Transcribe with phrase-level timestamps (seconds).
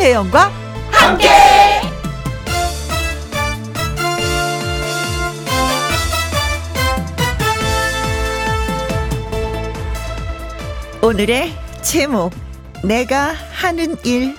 [0.00, 0.50] 김혜영과
[0.90, 1.28] 함께.
[11.02, 11.52] 오늘의
[11.82, 12.32] 제목
[12.82, 14.34] 내가 하는 일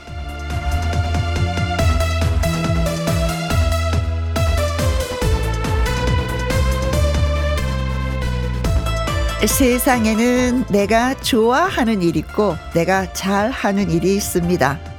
[9.45, 14.90] 세상에는 내가 좋아하는 일 있고 내가 잘하는 일이 있습니다.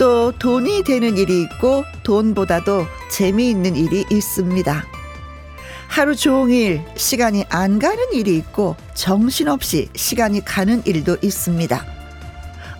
[0.00, 4.86] 또 돈이 되는 일이 있고 돈보다도 재미있는 일이 있습니다.
[5.88, 11.84] 하루 종일 시간이 안 가는 일이 있고 정신없이 시간이 가는 일도 있습니다.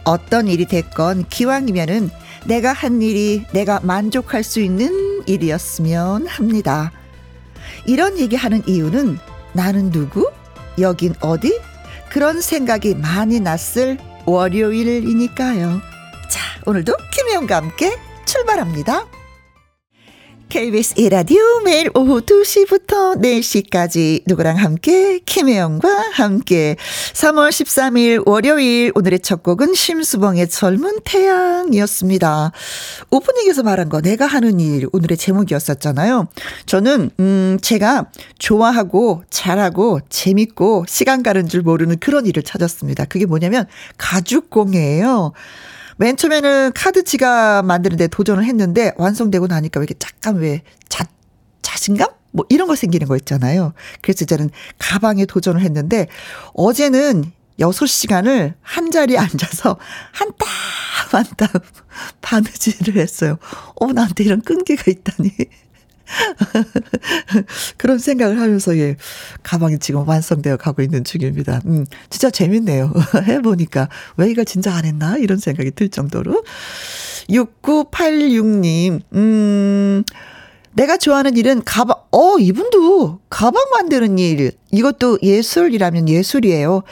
[0.04, 2.08] 어떤 일이 됐건 기왕이면은
[2.46, 6.90] 내가 한 일이 내가 만족할 수 있는 일이었으면 합니다.
[7.84, 9.18] 이런 얘기하는 이유는
[9.52, 10.30] 나는 누구?
[10.78, 11.60] 여긴 어디?
[12.08, 15.89] 그런 생각이 많이 났을 월요일이니까요.
[16.60, 19.06] 자, 오늘도 김혜영과 함께 출발합니다.
[20.48, 26.74] KBS 1라디오 매일 오후 2시부터 4시까지 누구랑 함께 김혜영과 함께
[27.12, 32.50] 3월 13일 월요일 오늘의 첫 곡은 심수봉의 젊은 태양이었습니다.
[33.12, 36.26] 오프닝에서 말한 거 내가 하는 일 오늘의 제목이었었잖아요.
[36.66, 38.06] 저는 음 제가
[38.40, 43.04] 좋아하고 잘하고 재밌고 시간 가는 줄 모르는 그런 일을 찾았습니다.
[43.04, 43.66] 그게 뭐냐면
[43.96, 45.32] 가죽 공예예요.
[46.00, 51.04] 맨 처음에는 카드 지갑 만드는데 도전을 했는데 완성되고 나니까 왜 이렇게 잠깐 왜 자,
[51.60, 52.08] 자신감?
[52.32, 53.74] 뭐 이런 거 생기는 거 있잖아요.
[54.00, 56.06] 그래서 저는 가방에 도전을 했는데
[56.54, 59.76] 어제는 6시간을 한 자리에 앉아서
[60.12, 60.48] 한 땀
[61.10, 61.48] 한땀
[62.22, 63.36] 바느질을 했어요.
[63.74, 65.32] 어, 나한테 이런 끈기가 있다니.
[67.76, 68.96] 그런 생각을 하면서 예
[69.42, 71.60] 가방이 지금 완성되어 가고 있는 중입니다.
[71.66, 72.92] 음 진짜 재밌네요.
[73.26, 76.42] 해보니까 왜 이걸 진짜 안 했나 이런 생각이 들 정도로
[77.28, 80.04] 6986님 음.
[80.72, 84.52] 내가 좋아하는 일은 가방, 어, 이분도 가방 만드는 일.
[84.70, 86.82] 이것도 예술이라면 예술이에요.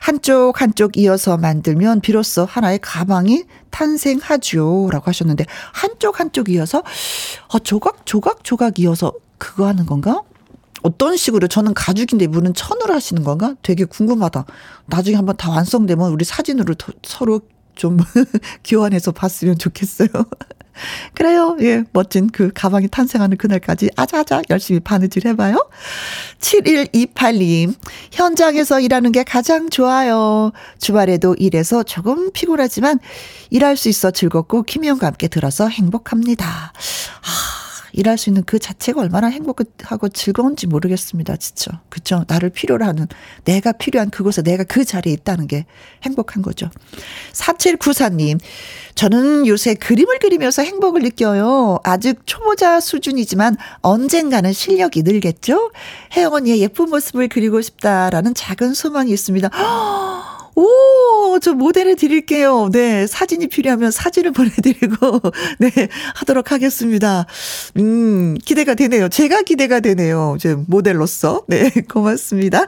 [0.00, 4.88] 한쪽 한쪽 이어서 만들면 비로소 하나의 가방이 탄생하죠.
[4.90, 6.82] 라고 하셨는데, 한쪽 한쪽 이어서,
[7.48, 10.22] 어, 조각, 조각, 조각 이어서 그거 하는 건가?
[10.82, 13.54] 어떤 식으로 저는 가죽인데 이분은 천으로 하시는 건가?
[13.62, 14.46] 되게 궁금하다.
[14.86, 16.74] 나중에 한번 다 완성되면 우리 사진으로
[17.04, 17.40] 서로
[17.74, 17.98] 좀
[18.64, 20.08] 교환해서 봤으면 좋겠어요.
[21.14, 21.56] 그래요.
[21.60, 25.68] 예, 멋진 그 가방이 탄생하는 그날까지 아자아자 열심히 바느질 해봐요.
[26.40, 27.74] 7128님,
[28.12, 30.52] 현장에서 일하는 게 가장 좋아요.
[30.78, 32.98] 주말에도 일해서 조금 피곤하지만
[33.50, 36.46] 일할 수 있어 즐겁고 김희영과 함께 들어서 행복합니다.
[36.46, 37.57] 아,
[37.98, 41.36] 일할 수 있는 그 자체가 얼마나 행복하고 즐거운지 모르겠습니다.
[41.36, 41.80] 진짜.
[41.88, 42.24] 그쵸?
[42.28, 43.08] 나를 필요로 하는,
[43.44, 45.66] 내가 필요한 그곳에 내가 그 자리에 있다는 게
[46.04, 46.70] 행복한 거죠.
[47.32, 48.38] 4794님,
[48.94, 51.80] 저는 요새 그림을 그리면서 행복을 느껴요.
[51.82, 55.72] 아직 초보자 수준이지만 언젠가는 실력이 늘겠죠?
[56.16, 59.50] 혜영 언니의 예쁜 모습을 그리고 싶다라는 작은 소망이 있습니다.
[60.58, 62.68] 오, 저 모델을 드릴게요.
[62.72, 65.20] 네, 사진이 필요하면 사진을 보내드리고,
[65.60, 65.70] 네,
[66.16, 67.26] 하도록 하겠습니다.
[67.76, 69.08] 음, 기대가 되네요.
[69.08, 70.36] 제가 기대가 되네요.
[70.40, 71.44] 제 모델로서.
[71.46, 72.66] 네, 고맙습니다.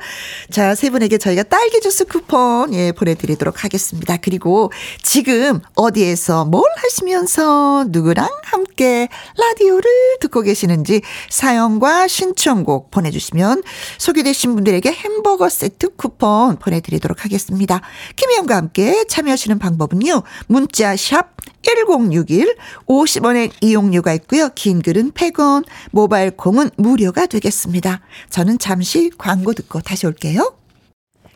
[0.53, 4.17] 자, 세 분에게 저희가 딸기 주스 쿠폰, 예, 보내드리도록 하겠습니다.
[4.19, 4.71] 그리고
[5.03, 9.83] 지금 어디에서 뭘 하시면서 누구랑 함께 라디오를
[10.21, 13.65] 듣고 계시는지 사연과 신청곡 보내주시면
[13.99, 17.80] 소개되신 분들에게 햄버거 세트 쿠폰 보내드리도록 하겠습니다.
[18.17, 20.23] 김혜영과 함께 참여하시는 방법은요.
[20.47, 24.51] 문자 샵 1061, 50원의 이용료가 있고요.
[24.55, 28.01] 긴 글은 100원, 모바일 콩은 무료가 되겠습니다.
[28.31, 30.59] 저는 잠시 광고 듣고 다시 올게요.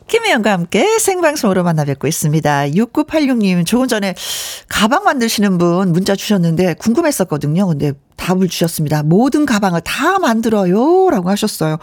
[0.07, 2.67] 김혜영과 함께 생방송으로 만나 뵙고 있습니다.
[2.69, 4.15] 6986님, 조금 전에
[4.69, 7.67] 가방 만드시는 분 문자 주셨는데 궁금했었거든요.
[7.67, 9.03] 근데 답을 주셨습니다.
[9.03, 11.09] 모든 가방을 다 만들어요.
[11.09, 11.77] 라고 하셨어요.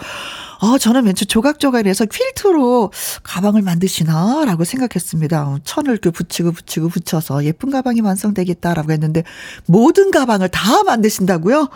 [0.60, 2.92] 어, 저는 왠지 조각조각해서 퀼트로
[3.24, 4.44] 가방을 만드시나?
[4.44, 5.58] 라고 생각했습니다.
[5.64, 9.24] 천을 그 붙이고 붙이고 붙여서 예쁜 가방이 완성되겠다라고 했는데
[9.66, 11.68] 모든 가방을 다 만드신다고요?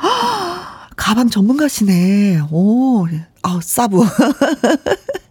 [0.96, 2.40] 가방 전문가시네.
[2.52, 3.06] 오,
[3.42, 4.06] 아, 싸부.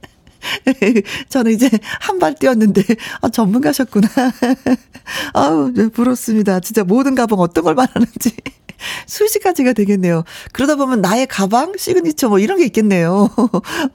[1.30, 1.70] 저는 이제
[2.00, 2.82] 한 발 뛰었는데,
[3.22, 4.08] 아, 전문가셨구나.
[5.34, 6.60] 아우, 네, 부럽습니다.
[6.62, 8.32] 진짜 모든 가방 어떤 걸 말하는지.
[9.08, 10.24] 수시까지가 되겠네요.
[10.52, 13.30] 그러다 보면 나의 가방, 시그니처 뭐 이런 게 있겠네요.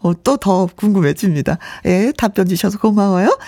[0.00, 1.58] 어, 또 더 궁금해집니다.
[1.85, 3.38] 예, 답변 주셔서 고마워요.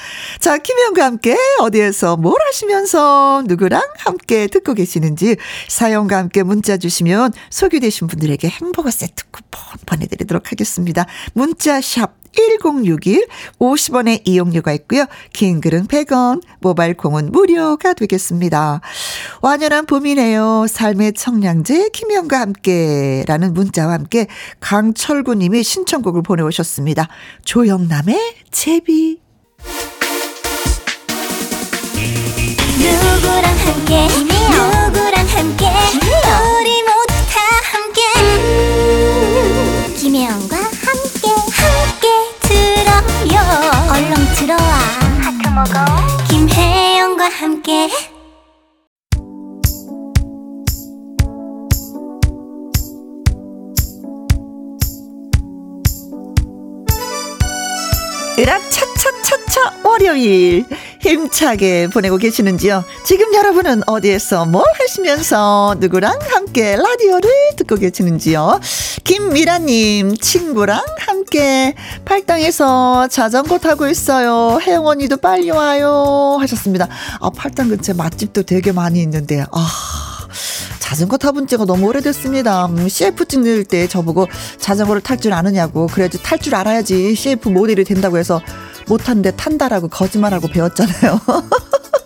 [0.40, 5.36] 자, 김혜영과 함께 어디에서 뭘 하시면서 누구랑 함께 듣고 계시는지
[5.68, 11.06] 사연과 함께 문자 주시면 소개되신 분들에게 햄버거 세트 쿠폰 보내드리도록 하겠습니다.
[11.32, 13.26] 문자 샵 1061
[13.58, 15.06] 50원의 이용료가 있고요.
[15.32, 18.80] 긴 글은 100원, 모바일 콩은 무료가 되겠습니다.
[19.40, 20.66] 완연한 봄이네요.
[20.68, 24.26] 삶의 청량제 김영과 함께라는 문자와 함께
[24.60, 27.08] 강철구 님이 신청곡을 보내 오셨습니다.
[27.44, 28.16] 조영남의
[28.50, 29.20] 제비
[32.78, 35.66] 누구랑 함께 누구랑 함께
[47.72, 47.88] 함께
[58.38, 58.91] 으락 차
[59.32, 60.66] 차차차 월요일
[61.00, 62.84] 힘차게 보내고 계시는지요?
[63.04, 68.60] 지금 여러분은 어디에서 뭘 하시면서 누구랑 함께 라디오를 듣고 계시는지요?
[69.04, 71.74] 김미라님 친구랑 함께
[72.04, 74.58] 팔당에서 자전거 타고 있어요.
[74.60, 76.88] 혜영 언니도 빨리 와요 하셨습니다.
[77.20, 79.68] 아 팔당 근처에 맛집도 되게 많이 있는데 아
[80.78, 82.66] 자전거 타본 지가 너무 오래됐습니다.
[82.66, 85.86] 음, CF 찍을 때 저보고 자전거를 탈 줄 아느냐고.
[85.86, 88.42] 그래야지 탈 줄 알아야지 CF 모델이 된다고 해서
[88.86, 91.20] 못한데 탄다라고 거짓말하고 배웠잖아요.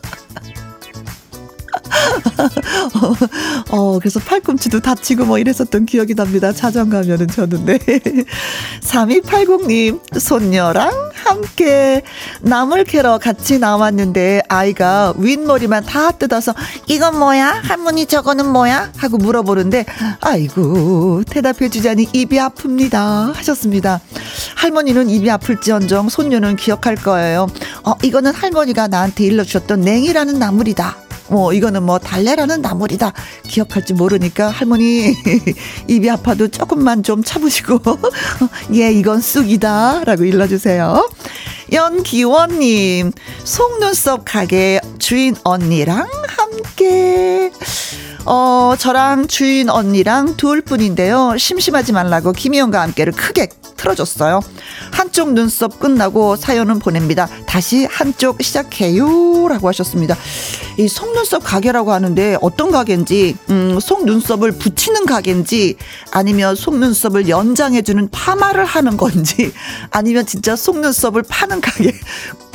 [3.71, 6.53] 어, 그래서 팔꿈치도 다치고 뭐 이랬었던 기억이 납니다.
[6.53, 7.79] 자전거 하면은 저는, 네.
[8.83, 12.03] 3280님, 손녀랑 함께
[12.41, 16.55] 나물 캐러 같이 나왔는데 아이가 윗머리만 다 뜯어서
[16.87, 17.63] 이건 뭐야?
[17.65, 18.93] 할머니 저거는 뭐야?
[18.97, 19.85] 하고 물어보는데
[20.21, 23.35] 아이고, 대답해 주자니 입이 아픕니다.
[23.35, 24.01] 하셨습니다.
[24.55, 27.49] 할머니는 입이 아플지언정 손녀는 기억할 거예요.
[27.85, 31.06] 어, 이거는 할머니가 나한테 일러주셨던 냉이라는 나물이다.
[31.29, 33.13] 뭐 이거는 뭐 달래라는 나물이다.
[33.45, 35.15] 기억할지 모르니까 할머니
[35.89, 37.81] 입이 아파도 조금만 좀 참으시고
[38.75, 41.09] 예 이건 쑥이다라고 일러주세요.
[41.73, 43.13] 연기원님
[43.45, 47.51] 속눈썹 가게 주인 언니랑 함께
[48.29, 51.37] 어, 저랑 주인 언니랑 둘 뿐인데요.
[51.39, 54.41] 심심하지 말라고 김희영과 함께를 크게 틀어줬어요.
[54.91, 57.29] 한쪽 눈썹 끝나고 사연은 보냅니다.
[57.47, 59.47] 다시 한쪽 시작해요.
[59.49, 60.17] 라고 하셨습니다.
[60.79, 65.77] 이 속눈썹 가게라고 하는데 어떤 가게인지, 음, 속눈썹을 붙이는 가게인지,
[66.11, 69.53] 아니면 속눈썹을 연장해주는 파마를 하는 건지,
[69.91, 71.95] 아니면 진짜 속눈썹을 파는 가게.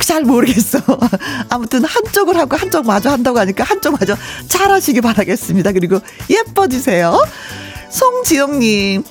[0.02, 0.80] 잘 모르겠어.
[1.50, 5.61] 아무튼 한쪽을 하고 한쪽 마저 한다고 하니까 한쪽 마저 잘 하시기 바라겠습니다.
[5.72, 6.00] 그리고
[6.30, 7.24] 예뻐지세요.
[7.90, 9.04] 송지영님,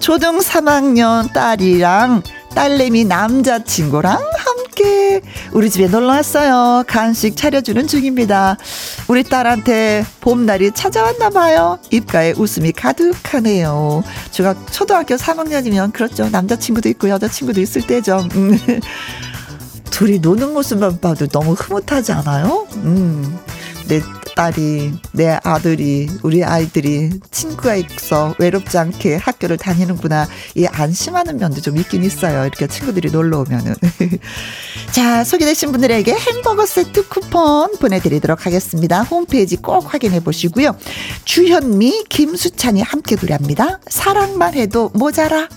[0.00, 2.22] 초등 3학년 딸이랑
[2.54, 5.20] 딸내미 남자친구랑 함께
[5.52, 6.84] 우리 집에 놀러 왔어요.
[6.86, 8.56] 간식 차려주는 중입니다.
[9.08, 11.78] 우리 딸한테 봄날이 찾아왔나 봐요.
[11.90, 14.02] 입가에 웃음이 가득하네요.
[14.30, 16.28] 제가 초등학교 3학년이면 그렇죠.
[16.30, 18.26] 남자친구도 있고 여자친구도 있을 때죠.
[18.34, 18.58] 음.
[19.90, 22.66] 둘이 노는 모습만 봐도 너무 흐뭇하지 않아요?
[22.76, 23.38] 음.
[23.88, 24.00] 내
[24.36, 30.28] 딸이, 내 아들이, 우리 아이들이 친구가 있어 외롭지 않게 학교를 다니는구나.
[30.54, 32.42] 이 안심하는 면도 좀 있긴 있어요.
[32.42, 33.74] 이렇게 친구들이 놀러 오면은.
[34.92, 39.02] 자, 소개되신 분들에게 햄버거 세트 쿠폰 보내드리도록 하겠습니다.
[39.02, 40.76] 홈페이지 꼭 확인해 보시고요.
[41.24, 43.80] 주현미, 김수찬이 함께 노래합니다.
[43.88, 45.48] 사랑만 해도 모자라.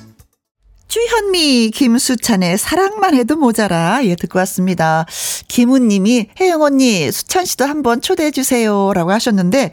[0.89, 3.99] 주현미, 김수찬의 사랑만 해도 모자라.
[4.05, 5.05] 예, 듣고 왔습니다.
[5.47, 8.91] 김우님이 혜영 언니, 수찬 씨도 한번 초대해 주세요.
[8.95, 9.71] 라고 하셨는데,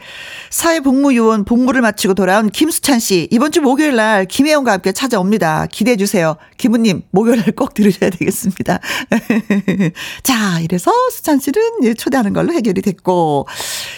[0.51, 5.69] 사회복무요원 복무를 마치고 돌아온 김수찬 씨, 이번 주 목요일 날 김혜영과 함께 찾아옵니다.
[5.73, 6.37] 기대해 주세요.
[6.59, 8.81] 김우님, 목요일 날 꼭 들으셔야 되겠습니다.
[10.23, 13.49] 자, 이래서 수찬 씨는 예, 초대하는 걸로 해결이 됐고,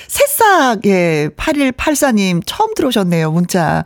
[0.06, 3.84] 새싹, 예, 8184님 처음 들어오셨네요, 문자.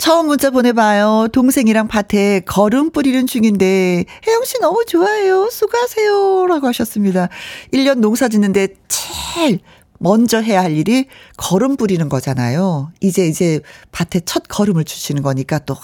[0.00, 1.28] 처음 문자 보내봐요.
[1.30, 5.50] 동생이랑 밭에 거름 뿌리는 중인데, 혜영씨 너무 좋아해요.
[5.50, 6.46] 수고하세요.
[6.46, 7.28] 라고 하셨습니다.
[7.74, 9.60] 1년 농사 짓는데 제일
[9.98, 12.90] 먼저 해야 할 일이 거름 뿌리는 거잖아요.
[13.02, 13.60] 이제, 이제
[13.92, 15.80] 밭에 첫 걸음을 주시는 거니까 또, 하,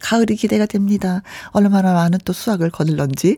[0.00, 1.22] 가을이 기대가 됩니다.
[1.50, 3.36] 얼마나 많은 또 수확을 거둘런지.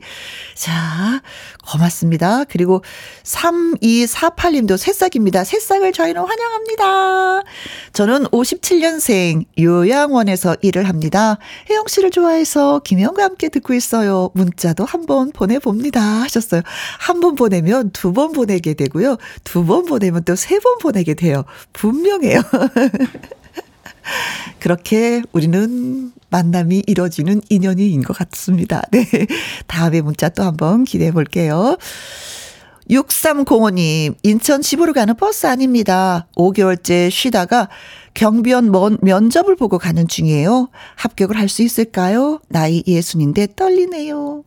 [0.54, 1.22] 자,
[1.70, 2.44] 고맙습니다.
[2.44, 2.82] 그리고
[3.24, 5.44] 3248님도 새싹입니다.
[5.44, 7.42] 새싹을 저희는 환영합니다.
[7.92, 11.38] 저는 57년생 요양원에서 일을 합니다.
[11.70, 14.30] 혜영 씨를 좋아해서 김영과 함께 듣고 있어요.
[14.34, 16.00] 문자도 한 번 보내봅니다.
[16.00, 16.60] 하셨어요.
[16.98, 19.16] 한 번 보내면 두 번 보내게 되고요.
[19.44, 21.44] 두 번 보내면 또 세 번 보내게 돼요.
[21.72, 22.42] 분명해요.
[24.60, 28.82] 그렇게 우리는 만남이 이뤄지는 인연인 것 같습니다.
[28.92, 29.06] 네.
[29.66, 31.76] 다음에 문자 또 한번 기대해 볼게요.
[32.90, 36.26] 6305님, 인천 집으로 가는 버스 아닙니다.
[36.36, 37.68] 5개월째 쉬다가
[38.14, 40.70] 경비원 먼, 면접을 보고 가는 중이에요.
[40.96, 42.40] 합격을 할 수 있을까요?
[42.48, 44.42] 나이 예순인데 떨리네요.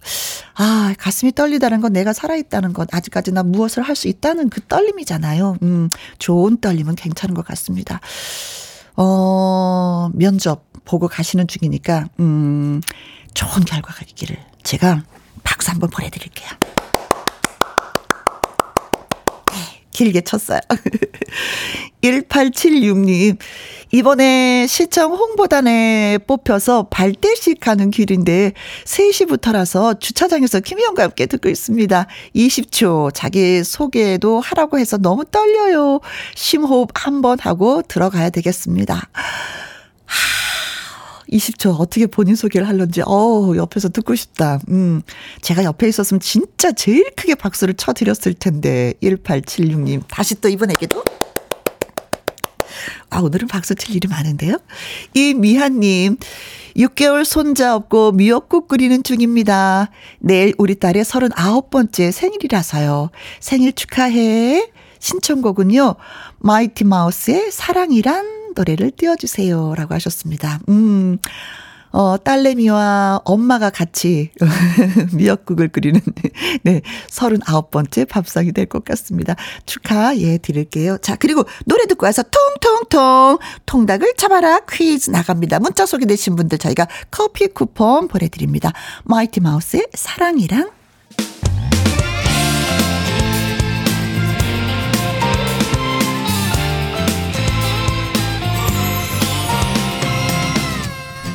[0.56, 5.58] 아, 가슴이 떨리다는 건 내가 살아있다는 건 아직까지 나 무엇을 할 수 있다는 그 떨림이잖아요.
[5.62, 8.02] 음, 좋은 떨림은 괜찮은 것 같습니다.
[8.96, 12.82] 어, 면접 보고 가시는 중이니까, 음,
[13.34, 15.04] 좋은 결과가 있기를 제가
[15.44, 16.50] 박수 한번 보내드릴게요.
[19.92, 20.60] 길게 쳤어요.
[22.02, 23.38] 1876님,
[23.94, 28.54] 이번에 시청 홍보단에 뽑혀서 발대식 가는 길인데
[28.86, 32.08] 3시부터라서 주차장에서 김희영과 함께 듣고 있습니다.
[32.36, 36.00] 20초 자기 소개도 하라고 해서 너무 떨려요.
[36.36, 39.10] 심호흡 한 번 하고 들어가야 되겠습니다.
[41.32, 44.60] 20초 어떻게 본인 소개를 할런지, 어 옆에서 듣고 싶다.
[44.70, 45.02] 음,
[45.42, 50.02] 제가 옆에 있었으면 진짜 제일 크게 박수를 쳐 드렸을 텐데, 1876님.
[50.08, 51.04] 다시 또 이분에게도.
[53.12, 54.58] 아, 오늘은 박수 칠 일이 많은데요?
[55.14, 56.16] 이 미한님,
[56.78, 59.90] 6개월 손자 없고 미역국 끓이는 중입니다.
[60.20, 63.10] 내일 우리 딸의 39번째 생일이라서요.
[63.42, 64.72] 생일 축하해.
[65.00, 65.96] 신청곡은요,
[66.40, 69.76] 마이티 마우스의 사랑이란 노래를 띄워주세요.
[69.76, 70.60] 라고 하셨습니다.
[70.70, 71.18] 음,
[71.92, 74.32] 어, 딸내미와 엄마가 같이
[75.14, 76.00] 미역국을 끓이는,
[76.64, 79.36] 네, 39번째 밥상이 될 것 같습니다.
[79.66, 80.98] 축하, 예, 드릴게요.
[81.00, 85.60] 자, 그리고 노래 듣고 와서 통통통, 통닭을 잡아라 퀴즈 나갑니다.
[85.60, 88.72] 문자 소개되신 분들 저희가 커피 쿠폰 보내드립니다.
[89.04, 90.72] 마이티 마우스의 사랑이랑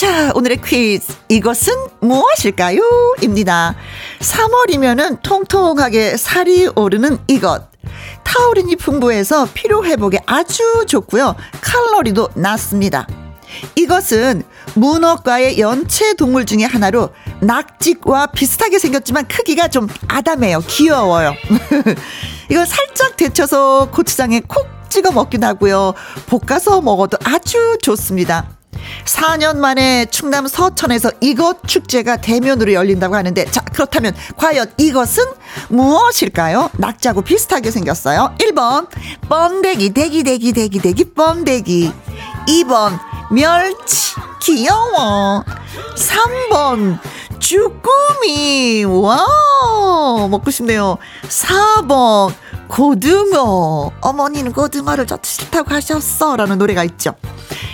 [0.00, 1.12] 자, 오늘의 퀴즈.
[1.28, 2.80] 이것은 무엇일까요?
[3.20, 3.74] 입니다.
[4.20, 7.68] 3월이면은 통통하게 살이 오르는 이것.
[8.24, 11.36] 타우린이 풍부해서 피로 회복에 아주 좋고요.
[11.60, 13.06] 칼로리도 낮습니다.
[13.74, 14.42] 이것은
[14.74, 17.10] 문어과의 연체 동물 중에 하나로
[17.42, 20.62] 낙지와 비슷하게 생겼지만 크기가 좀 아담해요.
[20.66, 21.34] 귀여워요.
[22.50, 25.92] 이거 살짝 데쳐서 고추장에 콕 찍어 먹기도 하고요.
[26.26, 28.59] 볶아서 먹어도 아주 좋습니다.
[29.04, 35.24] 4년 만에 충남 서천에서 이것 축제가 대면으로 열린다고 하는데 자 그렇다면 과연 이것은
[35.68, 36.70] 무엇일까요?
[36.74, 38.34] 낙자고 비슷하게 생겼어요.
[38.38, 38.88] 1번
[39.28, 41.92] 번데기 대기 대기 대기 대기 번데기.
[42.46, 42.98] 2번
[43.30, 45.44] 멸치 귀여워.
[45.96, 46.98] 3번
[47.38, 48.84] 주꾸미.
[48.84, 49.26] 와
[50.28, 50.98] 먹고 싶네요.
[51.28, 52.32] 4번
[52.68, 53.90] 고등어.
[54.00, 57.14] 어머니는 고등어를 저 싫다고 하셨어 라는 노래가 있죠.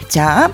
[0.08, 0.50] 자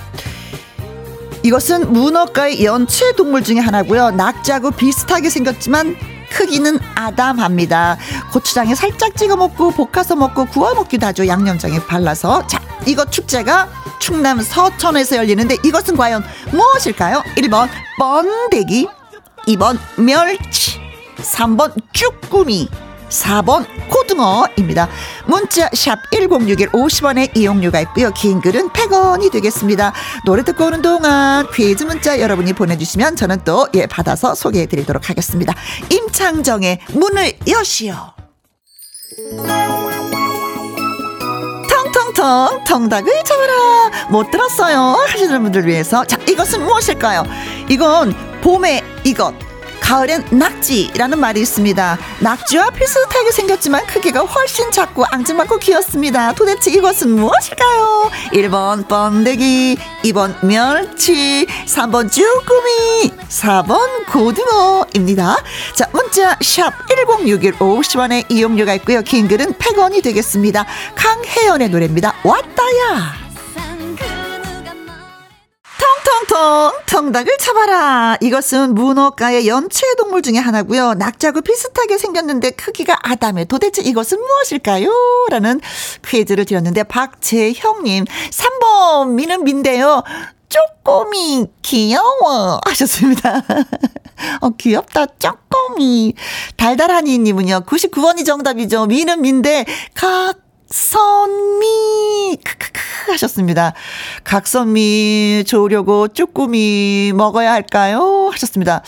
[1.42, 4.12] 이것은 문어과의 연체 동물 중에 하나고요.
[4.12, 5.96] 낙지하고 비슷하게 생겼지만
[6.30, 7.98] 크기는 아담합니다.
[8.32, 11.26] 고추장에 살짝 찍어 먹고 볶아서 먹고 구워 먹기도 하죠.
[11.26, 12.46] 양념장에 발라서.
[12.46, 13.68] 자, 이거 축제가
[13.98, 17.22] 충남 서천에서 열리는데 이것은 과연 무엇일까요?
[17.36, 17.68] 1번
[17.98, 18.88] 번데기,
[19.46, 20.80] 2번 멸치,
[21.18, 22.68] 3번 쭈꾸미,
[23.08, 24.88] 4번 고등어입니다.
[25.26, 28.10] 문자 샵 1061 50원의 이용료가 있고요.
[28.12, 29.92] 긴 글은 100원이 되겠습니다.
[30.24, 35.54] 노래 듣고 오는 동안 퀴즈 문자 여러분이 보내주시면 저는 또 예 받아서 소개해드리도록 하겠습니다.
[35.90, 37.94] 임창정의 문을 여시오.
[41.68, 47.24] 텅텅텅 텅닭을 잡아라 못 들었어요 하시는 분들 위해서 자 이것은 무엇일까요
[47.68, 49.34] 이건 봄의 이것
[49.82, 51.98] 가을엔 낙지라는 말이 있습니다.
[52.20, 56.32] 낙지와 비슷하게 생겼지만 크기가 훨씬 작고 앙증맞고 귀엽습니다.
[56.32, 58.10] 도대체 이것은 무엇일까요?
[58.32, 65.36] 1번 번데기, 2번 멸치, 3번 쭈꾸미, 4번 고등어입니다.
[65.74, 69.02] 자, 문자 샵 1061 50원의 이용료가 있고요.
[69.02, 70.64] 긴 글은 100원이 되겠습니다.
[70.94, 72.14] 강혜연의 노래입니다.
[72.22, 73.21] 왔다야.
[76.04, 78.16] 텅텅텅 텅닭을 잡아라.
[78.20, 80.94] 이것은 문어가의 연체 동물 중에 하나고요.
[80.94, 83.44] 낙자고 비슷하게 생겼는데 크기가 아담해.
[83.44, 84.90] 도대체 이것은 무엇일까요?
[85.30, 85.60] 라는
[86.06, 90.02] 퀴즈를 드렸는데 박재형님 3번 미는 민데요.
[90.48, 93.42] 쪼꼬미 귀여워 하셨습니다.
[94.40, 96.14] 어 귀엽다 쪼꼬미
[96.56, 98.86] 달달하니 님은요 99번이 정답이죠.
[98.86, 100.41] 미는 민데 각각
[100.72, 103.74] 선미 크크크 하셨습니다.
[104.24, 108.30] 각선미 좋으려고 쭈꾸미 먹어야 할까요?
[108.32, 108.82] 하셨습니다.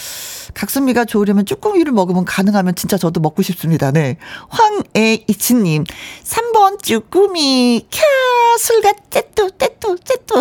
[0.55, 3.91] 각선미가 좋으려면 쭈꾸미를 먹으면 가능하면 진짜 저도 먹고 싶습니다.
[3.91, 4.17] 네.
[4.49, 5.85] 황애이치님,
[6.25, 10.35] 3번 쭈꾸미, 캬, 술같, 떼뚜, 떼뚜, 떼뚜.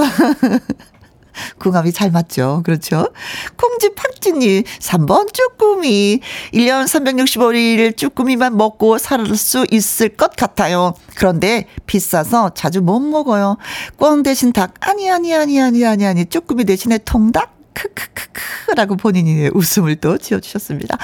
[1.59, 2.62] 궁합이 잘 맞죠.
[2.65, 3.09] 그렇죠.
[3.57, 6.19] 콩지 팍진이 3번 쭈꾸미.
[6.53, 10.93] 1년 365일 쭈꾸미만 먹고 살 수 있을 것 같아요.
[11.15, 13.57] 그런데 비싸서 자주 못 먹어요.
[13.97, 14.73] 꽝 대신 닭.
[14.81, 16.25] 아니, 아니, 아니, 아니, 아니, 아니.
[16.25, 17.53] 쭈꾸미 대신에 통닭?
[17.73, 20.97] 크크크크라고 본인이 웃음을 또 지어주셨습니다.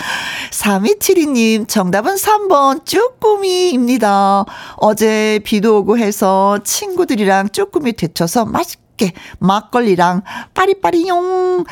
[0.52, 4.46] 3272님, 정답은 3번 쭈꾸미입니다.
[4.78, 10.22] 어제 비도 오고 해서 친구들이랑 쭈꾸미 데쳐서 맛있게 맛있게 막걸리랑
[10.54, 11.64] 빠리빠리용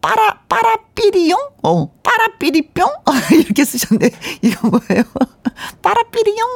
[0.00, 2.88] 빠라 빠라삐리용 어 빠라삐리뿅
[3.32, 4.10] 이렇게 쓰셨네
[4.42, 5.02] 이거 뭐예요
[5.82, 6.48] 빠라삐리용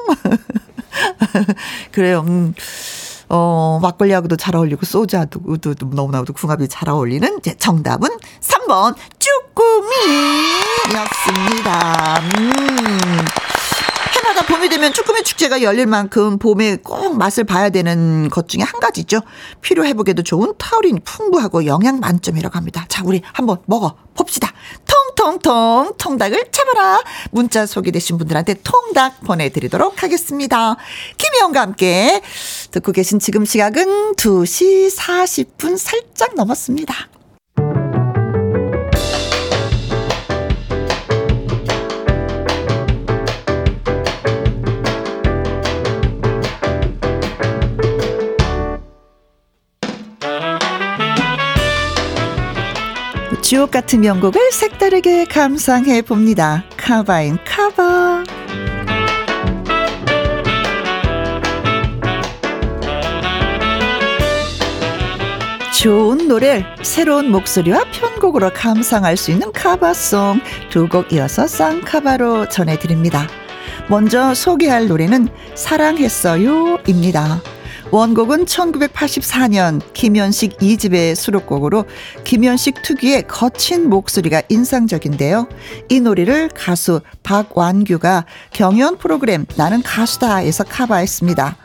[1.90, 2.54] 그래요 음.
[3.32, 8.08] 어, 막걸리하고도 잘 어울리고, 소주하고도 너무나도 궁합이 잘 어울리는, 이제 정답은
[8.40, 12.20] 3번, 쭈꾸미였습니다.
[12.40, 13.24] 음.
[14.30, 18.80] 해마다 봄이 되면 쭈꾸미 축제가 열릴 만큼 봄에 꼭 맛을 봐야 되는 것 중에 한
[18.80, 19.20] 가지죠.
[19.84, 22.84] 회복에도 좋은 타우린 풍부하고 영양 만점이라고 합니다.
[22.88, 24.52] 자, 우리 한번 먹어 봅시다.
[24.87, 27.02] 통통통 통닭을 잡아라.
[27.30, 30.76] 문자 소개되신 분들한테 통닭 보내드리도록 하겠습니다.
[31.16, 32.22] 김혜영과 함께
[32.70, 37.19] 듣고 계신 지금 시각은 2시 40분 살짝 넘었습니다.
[53.50, 56.62] 주옥 같은 명곡을 색다르게 감상해 봅니다.
[56.76, 58.23] 카바인 카바.
[65.83, 70.40] 좋은 노래를 새로운 목소리와 편곡으로 감상할 수 있는 카바송
[70.71, 73.26] 두 곡 이어서 쌍카바로 전해드립니다.
[73.89, 77.43] 먼저 소개할 노래는 사랑했어요입니다.
[77.92, 81.86] 원곡은 1984년 김현식 2집의 수록곡으로
[82.22, 85.48] 김현식 특유의 거친 목소리가 인상적인데요.
[85.88, 91.56] 이 노래를 가수 박완규가 경연 프로그램 나는 가수다에서 커버했습니다.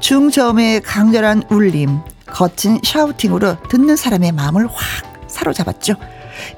[0.00, 5.94] 중저음의 강렬한 울림, 거친 샤우팅으로 듣는 사람의 마음을 확 사로잡았죠.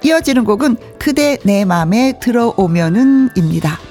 [0.04, 3.88] 이어지는 곡은 그대 내 맘에 들어오면은입니다.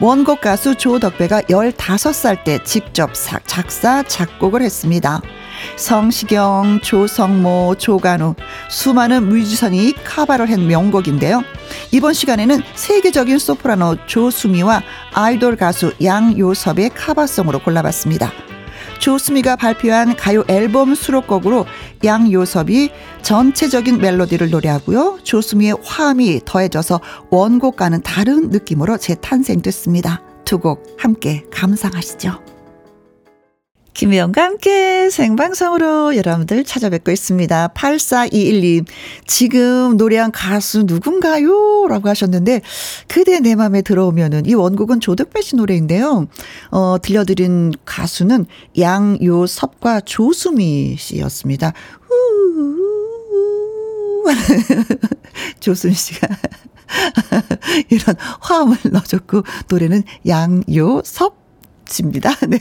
[0.00, 3.10] 원곡 가수 조덕배가 15살 때 직접
[3.46, 5.20] 작사, 작곡을 했습니다.
[5.76, 8.34] 성시경, 조성모, 조간우,
[8.70, 11.42] 수많은 뮤지션이 카바를 한 명곡인데요.
[11.92, 14.82] 이번 시간에는 세계적인 소프라노 조수미와
[15.12, 18.49] 아이돌 가수 양요섭의 카바송으로 골라봤습니다.
[19.00, 21.66] 조수미가 발표한 가요 앨범 수록곡으로
[22.04, 22.90] 양요섭이
[23.22, 25.18] 전체적인 멜로디를 노래하고요.
[25.24, 30.22] 조수미의 화음이 더해져서 원곡과는 다른 느낌으로 재탄생됐습니다.
[30.44, 32.49] 두 곡 함께 감상하시죠.
[33.94, 37.68] 김혜영과 함께 생방송으로 여러분들 찾아뵙고 있습니다.
[37.68, 38.86] 8421님,
[39.26, 41.86] 지금 노래한 가수 누군가요?
[41.88, 42.62] 라고 하셨는데,
[43.08, 46.28] 그대 내 맘에 들어오면은, 이 원곡은 조덕배 씨 노래인데요.
[46.70, 48.46] 어, 들려드린 가수는
[48.78, 51.72] 양요섭과 조수미 씨였습니다.
[55.60, 56.28] 조수미 씨가.
[57.90, 61.40] 이런 화음을 넣어줬고, 노래는 양요섭
[61.90, 62.34] 집니다.
[62.48, 62.58] 네.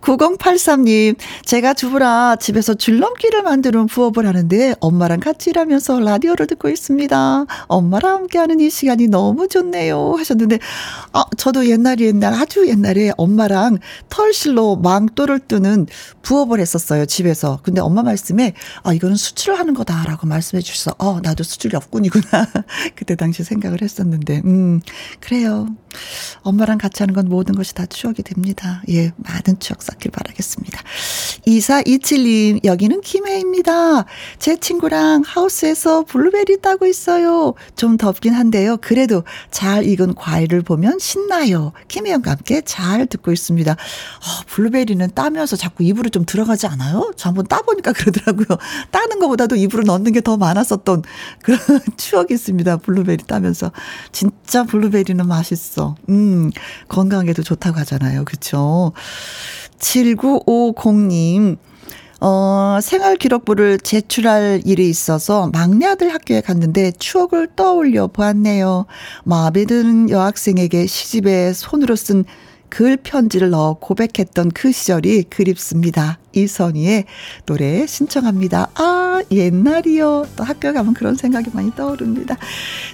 [0.00, 7.46] 9083님, 제가 주부라 집에서 줄넘기를 만드는 부업을 하는데 엄마랑 같이 일하면서 라디오를 듣고 있습니다.
[7.66, 10.14] 엄마랑 함께하는 이 시간이 너무 좋네요.
[10.16, 10.58] 하셨는데,
[11.12, 15.86] 아, 저도 옛날에 옛날, 아주 옛날에 엄마랑 털실로 망토를 뜨는
[16.22, 17.06] 부업을 했었어요.
[17.06, 17.60] 집에서.
[17.62, 22.24] 근데 엄마 말씀에, 아, 이거는 수출을 하는 거다라고 말씀해 주셔서, 어, 나도 수출 렵군이구나.
[22.94, 24.80] 그때 당시 생각을 했었는데, 음,
[25.20, 25.68] 그래요.
[26.42, 28.82] 엄마랑 같이 하는 건 모든 것이 다 추억이 됩니다.
[28.90, 30.80] 예, 많은 추억 쌓길 바라겠습니다.
[31.46, 34.04] 2427님, 여기는 김혜입니다.
[34.38, 37.54] 제 친구랑 하우스에서 블루베리 따고 있어요.
[37.76, 38.76] 좀 덥긴 한데요.
[38.80, 41.72] 그래도 잘 익은 과일을 보면 신나요.
[41.88, 43.72] 김혜영과 함께 잘 듣고 있습니다.
[43.72, 47.12] 어, 블루베리는 따면서 자꾸 입으로 좀 들어가지 않아요?
[47.16, 48.58] 저 한번 따보니까 그러더라고요.
[48.90, 51.04] 따는 것보다도 입으로 넣는 게 더 많았었던
[51.42, 51.58] 그런
[51.96, 52.78] 추억이 있습니다.
[52.78, 53.72] 블루베리 따면서.
[54.12, 55.94] 진짜 블루베리는 맛있어.
[56.10, 56.50] 음,
[56.88, 58.24] 건강에도 좋다고 하잖아요.
[58.24, 58.92] 그쵸?
[59.78, 61.58] 7950님,
[62.20, 68.86] 어, 생활 기록부를 제출할 일이 있어서 막내 아들 학교에 갔는데 추억을 떠올려 보았네요.
[69.24, 72.24] 마음에 드는 여학생에게 시집에 손으로 쓴
[72.68, 76.18] 글 편지를 넣어 고백했던 그 시절이 그립습니다.
[76.32, 77.04] 이선희의
[77.46, 78.70] 노래 신청합니다.
[78.74, 80.26] 아, 옛날이요.
[80.36, 82.36] 또 학교 가면 그런 생각이 많이 떠오릅니다.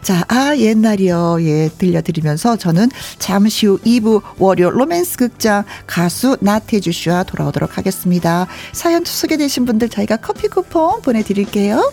[0.02, 1.38] 자, 아, 옛날이요.
[1.40, 8.46] 예, 들려드리면서 저는 잠시 후 2부 월요 로맨스 극장 가수 나태주 씨와 돌아오도록 하겠습니다.
[8.72, 11.92] 사연 소개되신 분들 저희가 커피 쿠폰 보내드릴게요.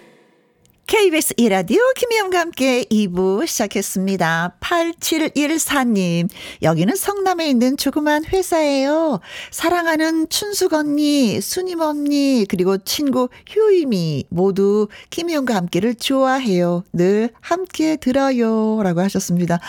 [0.91, 4.55] KBS 이라디오 김혜영과 함께 2부 시작했습니다.
[4.59, 6.27] 8714님,
[6.63, 9.21] 여기는 성남에 있는 조그만 회사예요.
[9.51, 16.83] 사랑하는 춘숙 언니, 수님 언니, 그리고 친구 효임이 모두 김혜영과 함께를 좋아해요.
[16.91, 18.83] 늘 함께 들어요.
[18.83, 19.61] 라고 하셨습니다.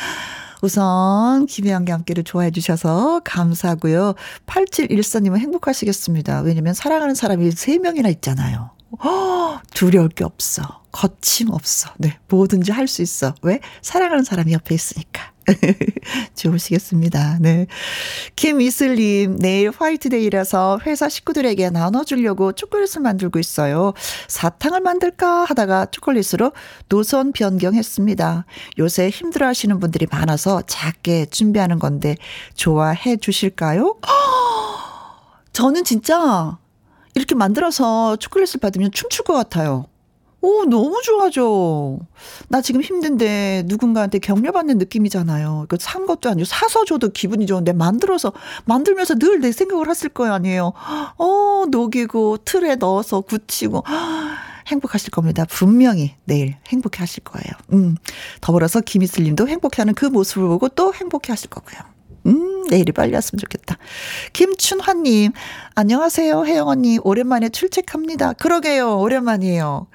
[0.61, 4.17] 우선 김혜영과 함께를 좋아해 주셔서 감사하고요.
[4.47, 6.41] 8714님은 행복하시겠습니다.
[6.41, 8.73] 왜냐면 사랑하는 사람이 3명이나 있잖아요.
[8.99, 10.82] 어, 두려울 게 없어.
[10.93, 11.91] 거침없어.
[11.99, 13.35] 네, 뭐든지 할 수 있어.
[13.43, 13.61] 왜?
[13.81, 15.33] 사랑하는 사람이 옆에 있으니까.
[16.37, 17.39] 좋으시겠습니다.
[17.41, 17.67] 네.
[18.37, 23.93] 김이슬님, 내일 화이트데이라서 회사 식구들에게 나눠주려고 초콜릿을 만들고 있어요.
[24.29, 26.53] 사탕을 만들까 하다가 초콜릿으로
[26.89, 28.45] 노선 변경했습니다.
[28.79, 32.17] 요새 힘들어 하시는 분들이 많아서 작게 준비하는 건데
[32.55, 33.97] 좋아해 주실까요?
[35.53, 36.59] 저는 진짜
[37.15, 39.87] 이렇게 만들어서 초콜릿을 받으면 춤출 것 같아요.
[40.43, 41.99] 오, 너무 좋아져.
[42.49, 45.67] 나 지금 힘든데 누군가한테 격려받는 느낌이잖아요.
[45.69, 48.33] 그 산 것도 아니고 사서 줘도 기분이 좋은데 만들어서,
[48.65, 50.73] 만들면서 늘 내 생각을 했을 거 아니에요.
[51.19, 53.85] 어, 녹이고 틀에 넣어서 굳히고.
[54.69, 55.45] 행복하실 겁니다.
[55.49, 57.53] 분명히 내일 행복해 하실 거예요.
[57.73, 57.97] 음.
[58.41, 61.81] 더불어서 김희슬 님도 행복해 하는 그 모습을 보고 또 행복해 하실 거고요.
[62.27, 63.79] 음, 내일이 빨리 왔으면 좋겠다.
[64.33, 65.33] 김춘환님,
[65.75, 66.99] 안녕하세요, 혜영 언니.
[67.03, 68.35] 오랜만에 출첵합니다.
[68.35, 69.87] 그러게요, 오랜만이에요.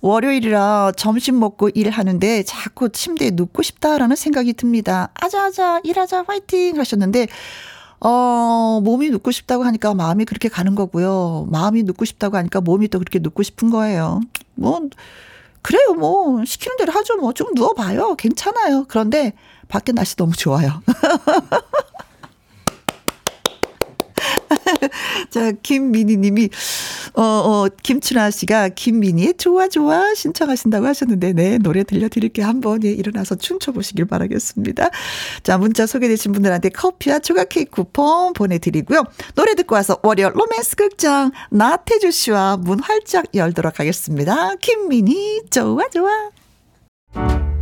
[0.00, 5.10] 월요일이라 점심 먹고 일하는데 자꾸 침대에 눕고 싶다라는 생각이 듭니다.
[5.14, 6.78] 아자아자, 일하자, 화이팅!
[6.78, 7.26] 하셨는데,
[8.00, 11.46] 어, 몸이 눕고 싶다고 하니까 마음이 그렇게 가는 거고요.
[11.50, 14.20] 마음이 눕고 싶다고 하니까 몸이 또 그렇게 눕고 싶은 거예요.
[14.54, 14.88] 뭐,
[15.62, 17.32] 그래요, 뭐, 시키는 대로 하죠, 뭐.
[17.32, 18.16] 좀 누워봐요.
[18.16, 18.84] 괜찮아요.
[18.88, 19.32] 그런데,
[19.68, 20.82] 밖에 날씨 너무 좋아요.
[25.30, 26.48] 자, 김민희 님이,
[27.14, 32.46] 어, 어, 김춘아 씨가 김민희의 좋아, 좋아 신청하신다고 하셨는데, 네, 노래 들려드릴게요.
[32.46, 34.88] 한번, 예, 일어나서 춤춰보시길 바라겠습니다.
[35.42, 39.04] 자, 문자 소개되신 분들한테 커피와 조각 케이크 쿠폰 보내드리고요.
[39.34, 44.54] 노래 듣고 와서 월요 로맨스 극장, 나태주 씨와 문 활짝 열도록 하겠습니다.
[44.56, 47.61] 김민희, 좋아, 좋아.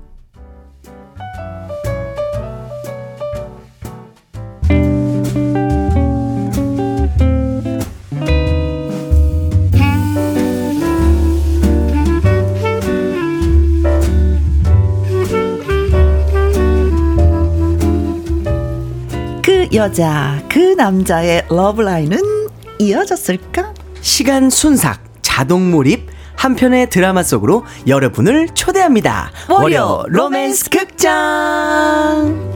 [19.73, 22.19] 여자, 그 남자의 love line은
[22.79, 23.73] 이어졌을까?
[24.01, 29.31] 시간 순삭, 자동 몰입, 한 편의 드라마 속으로 여러분을 초대합니다.
[29.47, 32.51] 월요 로맨스 극장!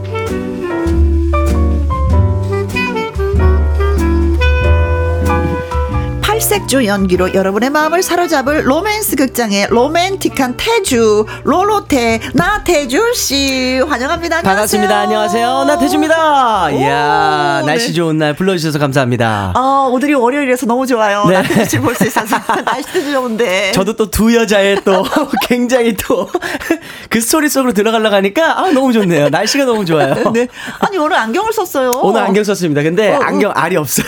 [6.36, 14.36] 팔색조 연기로 여러분의 마음을 사로잡을 로맨스 극장의 로맨틱한 태주 로로테 나태주 씨 환영합니다.
[14.36, 14.42] 안녕하세요.
[14.42, 14.98] 반갑습니다.
[14.98, 15.64] 안녕하세요.
[15.64, 16.70] 나태주입니다.
[16.72, 17.92] 이야, 오, 날씨 네.
[17.94, 19.52] 좋은 날 불러주셔서 감사합니다.
[19.56, 21.24] 아, 오늘이 월요일이라서 너무 좋아요.
[21.26, 21.36] 네.
[21.36, 23.72] 나태주 씨 볼 수 있어서 날씨도 좋은데.
[23.72, 25.04] 저도 또 두 여자의 또
[25.48, 26.28] 굉장히 또
[27.08, 29.30] 그 스토리 속으로 들어가려고 하니까 아, 너무 좋네요.
[29.30, 30.32] 날씨가 너무 좋아요.
[30.34, 30.48] 네.
[30.80, 31.92] 아니 오늘 안경을 썼어요.
[32.02, 32.82] 오늘 안경 썼습니다.
[32.82, 33.20] 근데 어, 어.
[33.22, 34.06] 안경 알이 없어요.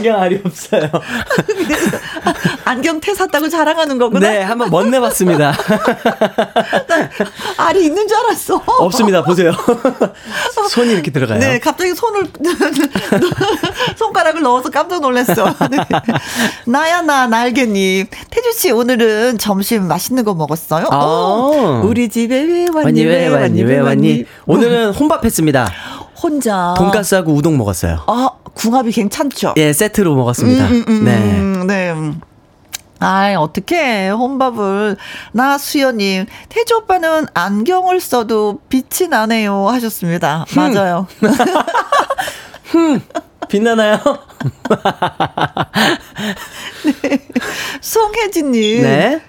[0.00, 0.88] 안경 알이 없어요.
[2.64, 4.30] 안경 태 샀다고 자랑하는 거구나.
[4.30, 5.52] 네, 한번 멋내봤습니다.
[7.58, 8.62] 알이 있는 줄 알았어.
[8.78, 9.22] 없습니다.
[9.22, 9.52] 보세요.
[10.70, 11.38] 손이 이렇게 들어가요.
[11.38, 12.28] 네, 갑자기 손을
[13.96, 15.54] 손가락을 넣어서 깜짝 놀랐어.
[15.70, 15.76] 네.
[16.66, 18.06] 나야 나 날개님.
[18.30, 20.86] 태주 씨 오늘은 점심 맛있는 거 먹었어요?
[20.90, 20.96] 아.
[21.04, 22.84] 오, 우리 집에 왜 왔니?
[22.84, 24.24] 왔니 왜 왔니 왜 왔니?
[24.46, 25.70] 오늘은 혼밥했습니다.
[26.22, 26.74] 혼자.
[26.76, 28.00] 돈가스하고 우동 먹었어요.
[28.06, 29.54] 아, 궁합이 괜찮죠?
[29.56, 30.66] 예, 세트로 먹었습니다.
[30.66, 31.16] 음, 음, 네.
[31.40, 31.94] 음, 네.
[32.98, 34.10] 아이, 어떡해.
[34.10, 34.96] 혼밥을.
[35.32, 39.68] 나 수연님, 태주 오빠는 안경을 써도 빛이 나네요.
[39.68, 40.44] 하셨습니다.
[40.54, 41.06] 맞아요.
[43.48, 43.98] 빛나나요?
[47.80, 48.82] 송혜진님.
[48.82, 49.22] 네.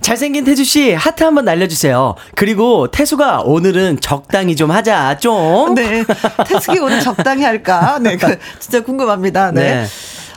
[0.00, 2.14] 잘생긴 태주 씨 하트 한번 날려주세요.
[2.34, 5.74] 그리고 태수가 오늘은 적당히 좀 하자 좀.
[5.74, 6.04] 네.
[6.46, 7.98] 태숙이 오늘 적당히 할까?
[8.00, 8.16] 네.
[8.16, 9.50] 그, 진짜 궁금합니다.
[9.52, 9.62] 네.
[9.62, 9.86] 네.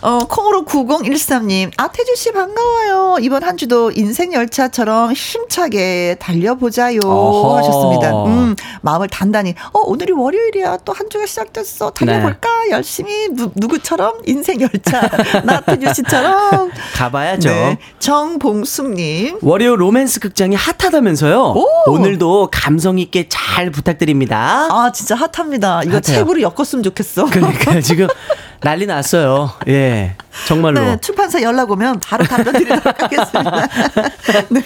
[0.07, 1.69] 어, 콩으로 9013님.
[1.75, 3.17] 아, 태주 씨 반가워요.
[3.19, 7.01] 이번 한 주도 인생 열차처럼 힘차게 달려보자요.
[7.01, 7.57] 어허.
[7.57, 8.11] 하셨습니다.
[8.25, 9.53] 음, 마음을 단단히.
[9.73, 10.77] 어, 오늘이 월요일이야.
[10.85, 11.89] 또 한 주가 시작됐어.
[11.89, 12.47] 달려볼까?
[12.67, 12.71] 네.
[12.71, 13.27] 열심히.
[13.33, 14.13] 누, 누구처럼?
[14.27, 15.01] 인생 열차.
[15.43, 16.71] 나 태주 씨처럼.
[16.95, 17.49] 가봐야죠.
[17.49, 17.77] 네.
[17.99, 19.39] 정봉숙님.
[19.41, 21.53] 월요 로맨스 극장이 핫하다면서요?
[21.53, 21.65] 오.
[21.91, 24.69] 오늘도 감성 있게 잘 부탁드립니다.
[24.71, 25.81] 아, 진짜 핫합니다.
[25.83, 26.01] 이거 핫해요.
[26.01, 27.25] 책으로 엮었으면 좋겠어.
[27.25, 28.07] 그러니까 지금
[28.61, 29.51] 난리 났어요.
[29.67, 30.15] 예,
[30.47, 30.79] 정말로.
[30.81, 33.67] 네, 출판사 연락 오면 바로 답변 드리도록 하겠습니다.
[34.49, 34.61] 네.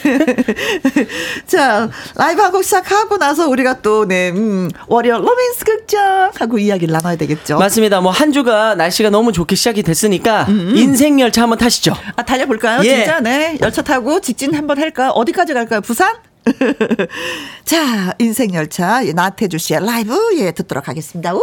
[1.46, 7.16] 자, 라이브 한곡 시작하고 나서 우리가 또, 네, 음, 월요 로맨스 극장 하고 이야기를 나눠야
[7.18, 7.58] 되겠죠.
[7.58, 8.00] 맞습니다.
[8.02, 11.94] 뭐 한 주가 날씨가 너무 좋게 시작이 됐으니까 음, 인생 열차 한번 타시죠.
[12.16, 12.82] 아, 달려볼까요?
[12.84, 12.96] 예.
[12.98, 13.58] 진짜, 네.
[13.62, 15.10] 열차 타고 직진 한번 할까요?
[15.12, 15.82] 어디까지 갈까요?
[15.82, 16.16] 부산?
[17.66, 21.34] 자, 인생 열차, 예, 나태주 씨의 라이브, 예, 듣도록 하겠습니다.
[21.36, 21.42] 우!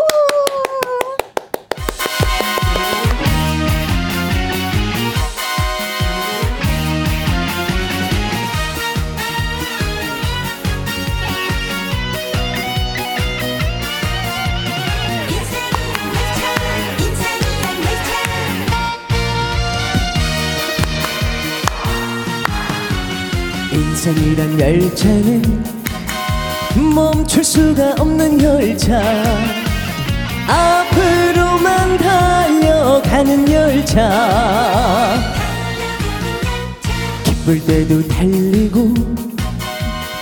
[24.68, 25.64] 열차는
[26.94, 29.00] 멈출 수가 없는 열차.
[30.46, 35.14] 앞으로만 달려가는 열차.
[37.24, 38.92] 기쁠 때도 달리고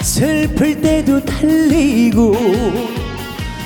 [0.03, 2.37] 슬플 때도 달리고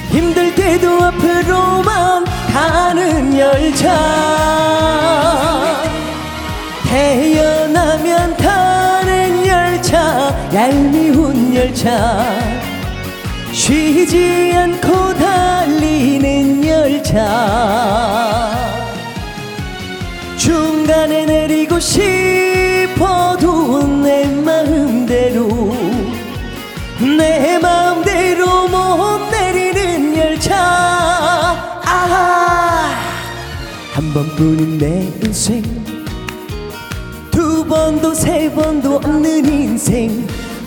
[0.08, 3.90] 힘들 때도 앞으로만 가는 열차.
[6.88, 12.24] 태어나면 타는 열차 얄미운 열차.
[13.52, 18.50] 쉬지 않고 달리는 열차.
[20.36, 25.72] 중간에 내리고 싶어도 내 마음대로
[27.16, 30.56] 내 마음대로 못 내리는 열차.
[31.84, 32.90] 아,
[33.92, 35.62] 한 번뿐인 내 인생.
[37.30, 40.26] 두 번도 세 번도 없는 인생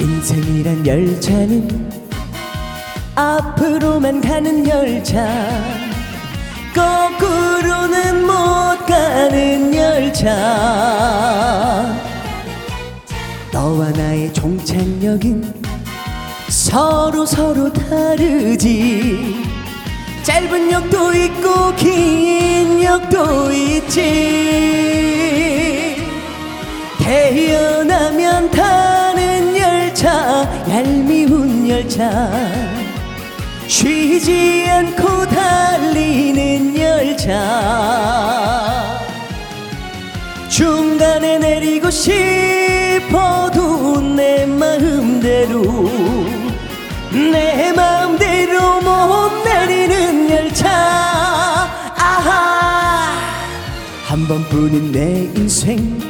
[0.00, 1.90] 인생이란 열차는
[3.14, 5.28] 앞으로만 가는 열차.
[6.74, 8.32] 거꾸로는 못
[8.86, 10.34] 가는 열차.
[13.52, 15.62] 너와 나의 종착역은
[16.48, 19.44] 서로 서로 다르지.
[20.22, 24.00] 짧은 역도 있고 긴 역도 있지.
[27.00, 29.19] 태어나면 타는
[30.00, 32.30] 열차 얄미운 열차.
[33.66, 37.28] 쉬지 않고 달리는 열차.
[40.48, 42.80] 중간에 내리고 싶어도
[44.00, 45.90] 내 마음대로
[47.12, 50.66] 내 마음대로 못 내리는 열차.
[51.94, 53.12] 아하!
[54.06, 56.09] 한 번뿐인 내 인생.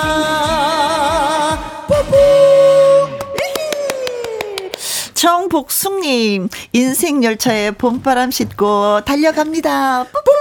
[5.21, 10.05] 정복숙님, 인생 열차에 봄바람 싣고 달려갑니다.
[10.05, 10.31] 뿌뿌!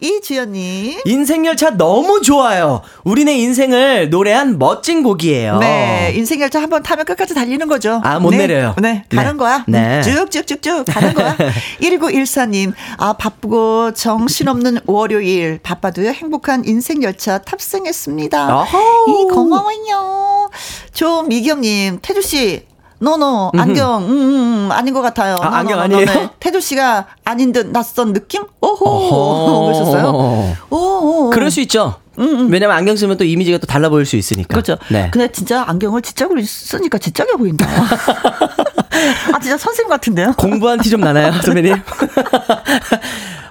[0.00, 1.00] 이주연님.
[1.06, 2.82] 인생 열차 너무 좋아요.
[3.04, 5.60] 우리네 인생을 노래한 멋진 곡이에요.
[5.60, 8.02] 네, 인생 열차 한번 타면 끝까지 달리는 거죠.
[8.04, 8.74] 아, 못 네, 내려요.
[8.82, 9.38] 네, 가는 네.
[9.38, 9.64] 거야.
[9.66, 10.02] 네.
[10.02, 11.34] 쭉쭉쭉쭉 가는 거야.
[11.80, 18.54] 1914님, 아, 바쁘고 정신없는 월요일, 바빠도요, 행복한 인생 열차 탑승했습니다.
[18.58, 18.78] 어허.
[19.08, 20.50] 이, 고마워요.
[20.92, 22.71] 조미경님, 태주씨,
[23.02, 25.36] no no 안경 음, 음, 음, 아닌 것 같아요.
[25.42, 26.04] 아, no no, 안경 아니에요?
[26.04, 26.30] 네.
[26.38, 28.44] 태주 씨가 아닌 듯 낯선 느낌?
[28.60, 29.64] 오호.
[29.74, 30.56] 그러셨어요?
[30.70, 31.96] 오, 그럴 수 있죠.
[32.16, 34.48] 왜냐면 안경 쓰면 또 이미지가 또 달라 보일 수 있으니까.
[34.48, 34.76] 그렇죠.
[34.90, 35.08] 네.
[35.12, 37.66] 근데 진짜 안경을 지적으로 쓰니까 지적해 보인다.
[39.32, 40.34] 아 진짜 선생님 같은데요?
[40.36, 41.74] 공부한 티 좀 나나요, 선배님?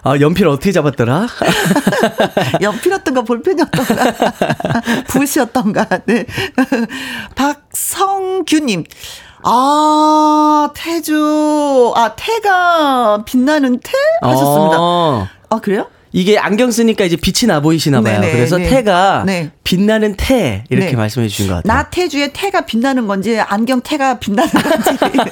[0.03, 1.27] 아, 연필 어떻게 잡았더라?
[2.61, 4.13] 연필이었던가 볼펜이었던가
[5.07, 5.85] 붓이었던가.
[6.05, 6.25] 네.
[7.35, 8.85] 박성규님.
[9.43, 14.77] 아 태주 아 태가 빛나는 태 하셨습니다.
[14.79, 15.87] 어, 아 그래요?
[16.13, 18.19] 이게 안경 쓰니까 이제 빛이 나 보이시나 봐요.
[18.19, 18.69] 네네, 그래서 네.
[18.69, 19.51] 태가 네.
[19.63, 20.95] 빛나는 태 이렇게 네.
[20.95, 21.73] 말씀해 주신 것 같아요.
[21.73, 24.97] 나태주의 태가 빛나는 건지 안경 태가 빛나는 건지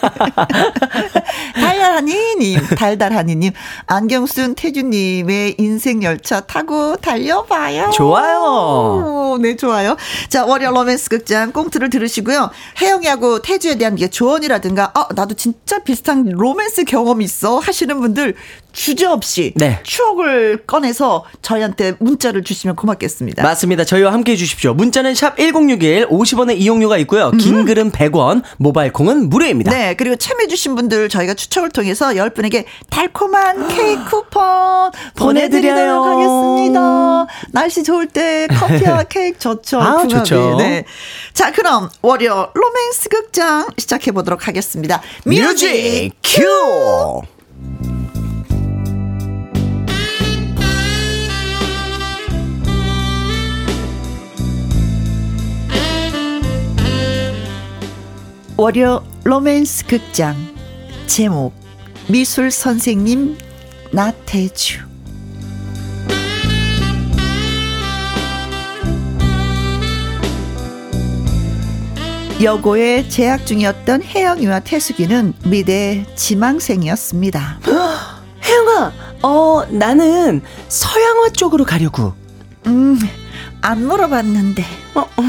[1.55, 3.51] 달달하니님 달달하니님
[3.87, 7.89] 안경 쓴 태주님의 인생 열차 타고 달려봐요.
[7.91, 9.37] 좋아요.
[9.41, 9.97] 네 좋아요.
[10.29, 12.51] 자 월요 로맨스 극장 꽁트를 들으시고요.
[12.81, 18.35] 혜영이하고 태주에 대한 게 조언이라든가 아 나도 진짜 비슷한 로맨스 경험 있어 하시는 분들
[18.71, 19.79] 주저없이 네.
[19.83, 23.41] 추억을 꺼내서 저희한테 문자를 주시면 고맙겠습니다.
[23.41, 23.83] 맞습니다.
[23.83, 24.75] 저희와 함께 해 주십시오.
[24.75, 27.31] 문자는 샵 1061, 50원의 이용료가 있고요.
[27.31, 29.71] 긴 글은 100원, 모바일 콩은 무료입니다.
[29.71, 36.05] 네, 그리고 참여해 주신 분들 저희가 추첨을 통해서 10분에게 달콤한 케이크 쿠폰 보내드리도록.
[36.05, 37.25] 하겠습니다.
[37.51, 39.81] 날씨 좋을 때 커피와 케이크 좋죠.
[39.81, 40.05] 아.
[40.07, 40.57] 좋죠.
[40.59, 40.85] 네.
[41.33, 45.01] 자, 그럼 월요 로맨스 극장 시작해 보도록 하겠습니다.
[45.25, 47.38] music 큐!
[58.59, 60.35] 월요 로맨스 극장
[61.07, 61.53] 제목
[62.09, 63.37] 미술 선생님
[63.93, 64.79] 나태주
[72.43, 77.61] 여고에 재학 중이었던 혜영이와 태숙이는 미대 지망생이었습니다.
[78.43, 78.91] 혜영아,
[79.23, 82.13] 어, 나는 서양화 쪽으로 가려고.
[82.67, 82.99] 음,
[83.61, 84.63] 안 물어봤는데.
[84.95, 85.23] 어, 어,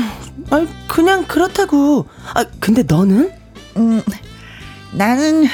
[0.51, 2.07] 아, 그냥 그렇다고.
[2.35, 3.33] 아, 근데 너는?
[3.76, 4.03] 음,
[4.93, 5.47] 나는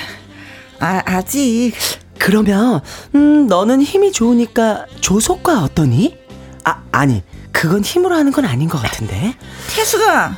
[0.81, 1.73] 아, 아직
[2.19, 2.81] 그러면,
[3.15, 6.17] 음, 너는 힘이 좋으니까 조속과 어떠니?
[6.65, 7.23] 아, 아니,
[7.53, 9.35] 그건 힘으로 하는 건 아닌 것 같은데.
[9.75, 10.37] 태수가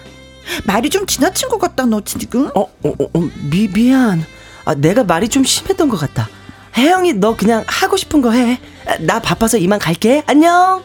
[0.64, 2.46] 말이 좀 지나친 것 같다 너 지금.
[2.54, 4.24] 어, 어, 어, 어, 미, 미안.
[4.64, 6.28] 아, 내가 말이 좀 심했던 것 같다.
[6.76, 8.60] 혜영이 너 그냥 하고 싶은 거 해.
[9.00, 10.22] 나 바빠서 이만 갈게.
[10.26, 10.82] 안녕.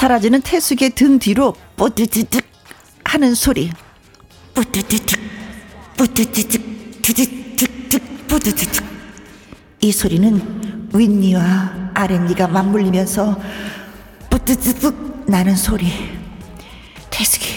[0.00, 2.42] 사라지는 태숙의 등 뒤로 뿌드드득
[3.04, 3.70] 하는 소리.
[4.54, 5.20] 뿌드드득,
[5.94, 8.82] 뿌드드득, 드드득득, 뿌드드득.
[9.82, 13.38] 이 소리는 윗니와 아랫니가 맞물리면서
[14.30, 15.92] 뿌드드득 나는 소리.
[17.10, 17.48] 태숙이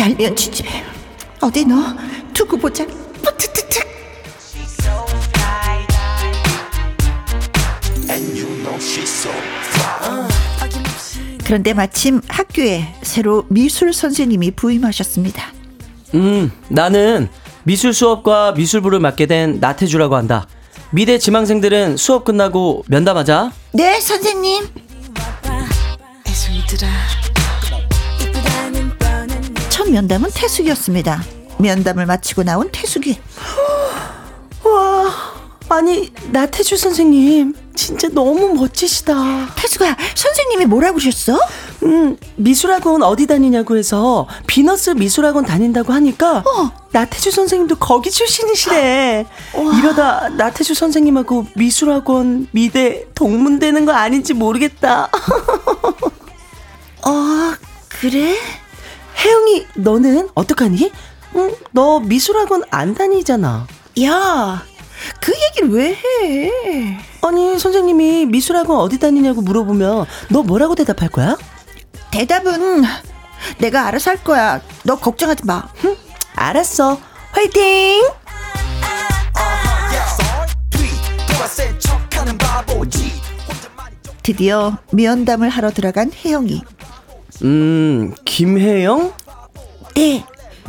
[0.00, 0.84] 얄미운 지집에
[1.40, 1.76] 어디 너
[2.34, 2.84] 두고 보자.
[3.22, 3.86] 뿌드드득.
[11.48, 15.50] 그런데 마침 학교에 새로 미술 선생님이 부임하셨습니다.
[16.14, 17.30] 음, 나는
[17.62, 20.46] 미술 수업과 미술부를 맡게 된 나태주라고 한다.
[20.90, 23.50] 미대 지망생들은 수업 끝나고 면담하자.
[23.72, 24.66] 네, 선생님.
[29.70, 31.22] 첫 면담은 태숙이었습니다.
[31.56, 33.18] 면담을 마치고 나온 태숙이.
[34.64, 35.10] 와,
[35.70, 39.54] 아니 나태주 선생님 진짜 너무 멋지시다.
[39.54, 41.38] 태숙아, 선생님이 뭐라고 그러셨어?
[41.84, 46.42] 음, 미술학원 어디 다니냐고 해서 비너스 미술학원 다닌다고 하니까
[46.90, 49.26] 나태주 선생님도 거기 출신이시래.
[49.78, 55.08] 이러다 나태주 선생님하고 미술학원 미대 동문되는 거 아닌지 모르겠다.
[57.06, 57.54] 어,
[58.00, 58.34] 그래?
[59.24, 60.90] 혜영이 너는 어떡하니?
[61.36, 63.68] 응, 너 미술학원 안 다니잖아.
[64.02, 64.64] 야,
[65.20, 66.98] 그 얘기를 왜 해?
[67.22, 71.36] 아니 선생님이 미술학원 어디 다니냐고 물어보면 너 뭐라고 대답할 거야?
[72.10, 72.84] 대답은
[73.58, 74.60] 내가 알아서 할 거야.
[74.84, 75.68] 너 걱정하지 마.
[75.84, 75.96] 응?
[76.34, 76.98] 알았어.
[77.32, 78.02] 화이팅!
[84.22, 86.62] 드디어 면담을 하러 들어간 혜영이.
[87.44, 89.12] 음, 김혜영?
[89.94, 90.24] 네,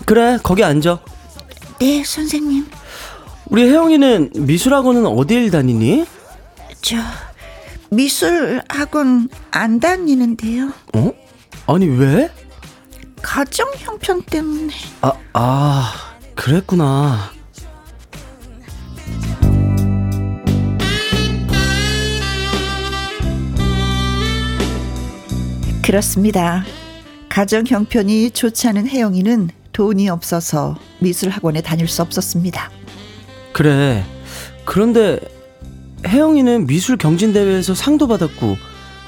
[0.05, 0.99] 그래, 거기 앉아.
[1.79, 2.67] 네, 선생님.
[3.49, 6.05] 우리 혜영이는 미술학원은 어딜 다니니?
[6.81, 6.97] 저
[7.89, 10.71] 미술 학원 안 다니는데요.
[10.95, 11.11] 어?
[11.65, 12.29] 아니, 왜?
[13.21, 14.73] 가정 형편 때문에.
[15.01, 15.93] 아, 아,
[16.35, 17.31] 그랬구나.
[25.83, 26.63] 그렇습니다.
[27.29, 32.69] 가정 형편이 좋지 않은 혜영이는 돈이 없어서 미술 학원에 다닐 수 없었습니다.
[33.59, 34.05] 그래.
[34.63, 35.19] 그런데
[36.07, 38.55] 혜영이는 미술 경진대회에서 상도 받았고,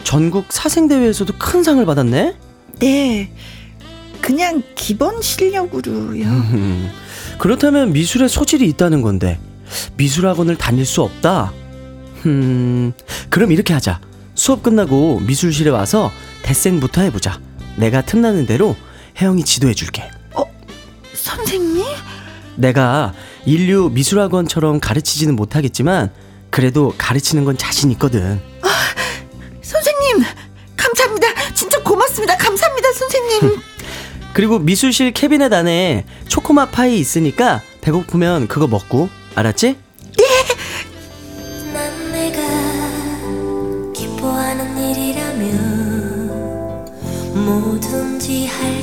[0.03, 2.35] 전국 사생대회에서도 큰 상을 받았네?
[2.81, 3.33] 네,
[4.19, 6.25] 그냥 기본 실력으로요.
[6.25, 6.91] 음,
[7.37, 9.39] 그렇다면 미술에 소질이 있다는 건데
[9.95, 11.53] 미술학원을 다닐 수 없다.
[12.25, 12.91] 음,
[13.29, 14.01] 그럼 이렇게 하자.
[14.35, 17.39] 수업 끝나고 미술실에 와서 대생부터 해보자.
[17.77, 18.75] 내가 틈나는 대로
[19.17, 20.11] 혜영이 지도해줄게.
[21.13, 21.85] 선생님?
[22.55, 23.13] 내가
[23.45, 26.11] 인류 미술학원처럼 가르치지는 못하겠지만
[26.49, 28.41] 그래도 가르치는 건 자신 있거든.
[29.61, 30.23] 선생님!
[30.75, 31.27] 감사합니다.
[31.53, 32.35] 진짜 고맙습니다.
[32.37, 33.61] 감사합니다, 선생님.
[34.33, 39.75] 그리고 미술실 캐비넷 안에 초코맛 파이 있으니까 배고프면 그거 먹고 알았지?
[41.73, 42.41] 난 내가
[43.93, 45.45] 기뻐하는 일이라면
[47.45, 48.80] 뭐든지 할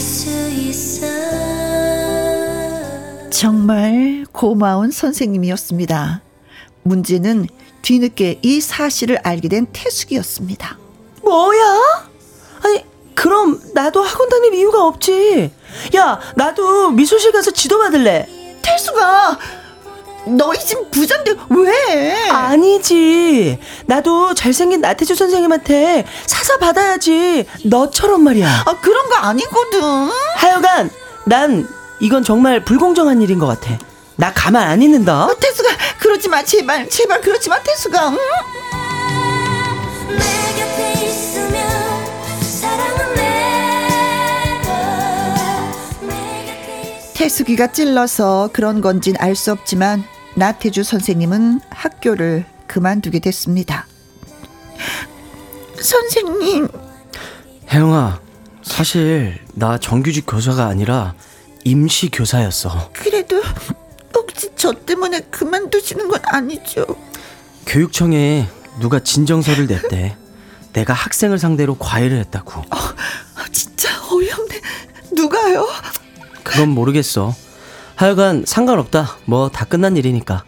[3.39, 6.23] 정말 고마운 선생님이었습니다.
[6.83, 7.47] 문제는
[7.83, 10.77] 뒤늦게 이 사실을 알게 된 태숙이었습니다.
[11.23, 12.09] 뭐야?
[12.65, 12.85] 아니
[13.15, 15.53] 그럼 나도 학원 다닐 이유가 없지.
[15.95, 18.27] 야 나도 미술실 가서 지도 받을래.
[18.61, 19.39] 태숙아!
[20.37, 22.29] 너희 집 부자인데 왜?
[22.31, 23.61] 아니지.
[23.87, 27.47] 나도 잘생긴 나태주 선생님한테 사서 받아야지.
[27.67, 28.65] 너처럼 말이야.
[28.67, 29.81] 아, 그런 거 아니거든.
[30.35, 30.91] 하여간
[31.27, 33.77] 난 이건 정말 불공정한 일인 것 같아.
[34.17, 35.13] 나 가만 안 있는다.
[35.25, 35.69] 아, 태숙아,
[35.99, 38.09] 그러지 마, 제발, 제발, 그러지 마, 태숙아.
[38.11, 38.17] 응?
[47.15, 53.87] 태숙이가 찔러서 그런 건진 알 수 없지만 나태주 선생님은 학교를 그만두게 됐습니다.
[55.81, 56.69] 선생님,
[57.73, 58.21] 혜영아,
[58.63, 61.15] 사실 나 정규직 교사가 아니라
[61.65, 62.91] 임시 교사였어.
[62.93, 63.43] 그래도
[64.15, 66.85] 혹시 저 때문에 그만두시는 건 아니죠?
[67.67, 68.49] 교육청에
[68.81, 70.17] 누가 진정서를 냈대.
[70.73, 72.63] 내가 학생을 상대로 과외를 했다고.
[72.71, 72.95] 아,
[73.53, 74.61] 진짜 어이없네.
[75.13, 75.67] 누가요?
[76.45, 77.35] 그건 모르겠어.
[77.97, 79.19] 하여간 상관없다.
[79.25, 80.45] 뭐 다 끝난 일이니까.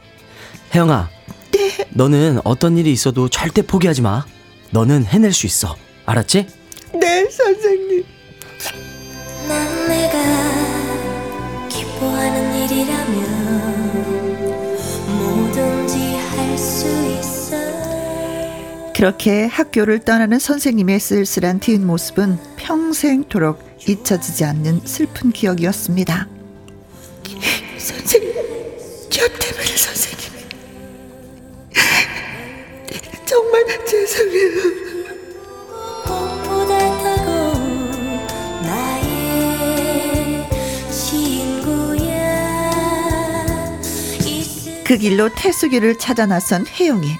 [0.74, 1.08] 혜영아.
[1.52, 1.86] 네.
[1.90, 4.24] 너는 어떤 일이 있어도 절대 포기하지 마.
[4.70, 5.76] 너는 해낼 수 있어.
[6.06, 6.46] 알았지?
[6.94, 8.04] 네, 선생님.
[19.00, 23.58] 그렇게 학교를 떠나는 선생님의 쓸쓸한 뒷 모습은 평생토록
[23.88, 26.28] 잊혀지지 않는 슬픈 기억이었습니다.
[27.78, 28.34] 선생님,
[29.08, 30.30] 저 때문에 선생님.
[33.24, 34.80] 정말 죄송해요.
[44.90, 47.16] 그 길로 태숙이를 찾아 나선 혜영이.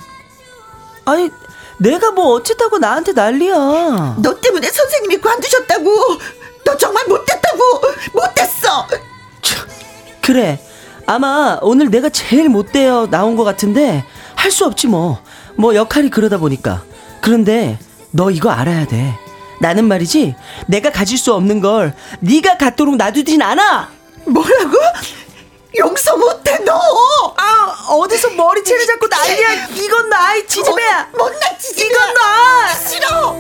[1.05, 1.31] 아니
[1.79, 4.17] 내가 뭐 어쨌다고 나한테 난리야.
[4.21, 5.89] 너 때문에 선생님이 관두셨다고.
[6.65, 7.63] 너 정말 못됐다고.
[8.13, 8.89] 못됐어.
[10.21, 10.59] 그래.
[11.07, 14.05] 아마 오늘 내가 제일 못되어 나온 것 같은데
[14.35, 15.23] 할 수 없지 뭐.
[15.55, 16.83] 뭐 역할이 그러다 보니까.
[17.21, 17.79] 그런데
[18.11, 19.17] 너 이거 알아야 돼.
[19.61, 20.35] 나는 말이지
[20.67, 23.91] 내가 가질 수 없는 걸 네가 갖도록 놔두진 않아.
[24.27, 24.77] 뭐라고?
[25.79, 26.73] 용서 못해 너.
[27.37, 29.67] 아 어디서 머리채를 잡고 난리야.
[29.75, 31.11] 이건 나이 지지배야.
[31.17, 31.87] 못나 지지.
[31.87, 32.75] 이건 나.
[32.75, 33.33] 싫어.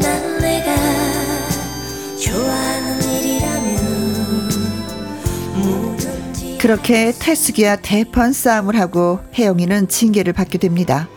[0.00, 0.74] 난 내가
[2.18, 4.48] 좋아하는 일이라면
[5.54, 11.08] 뭐든지 그렇게 태숙이와 대판 싸움을 하고 혜영이는 징계를 받게 됩니다.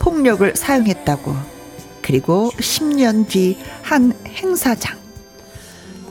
[0.00, 1.34] 폭력을 사용했다고.
[2.02, 5.03] 그리고 10년 뒤 한 행사장.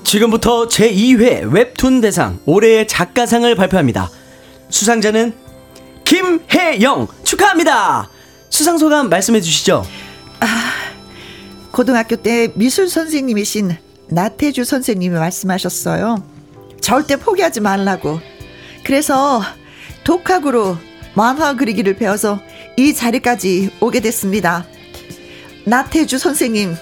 [0.03, 4.09] 지금부터 제2회 웹툰 대상 올해의 작가상을 발표합니다.
[4.69, 5.33] 수상자는
[6.05, 8.09] 김혜영 축하합니다.
[8.49, 9.85] 수상 소감 말씀해 주시죠.
[11.71, 13.75] 고등학교 때 미술 선생님이신
[14.09, 16.23] 나태주 선생님이 말씀하셨어요.
[16.81, 18.19] 절대 포기하지 말라고.
[18.83, 19.41] 그래서
[20.03, 20.77] 독학으로
[21.15, 22.39] 만화 그리기를 배워서
[22.77, 24.65] 이 자리까지 오게 됐습니다.
[25.65, 26.75] 나태주 선생님,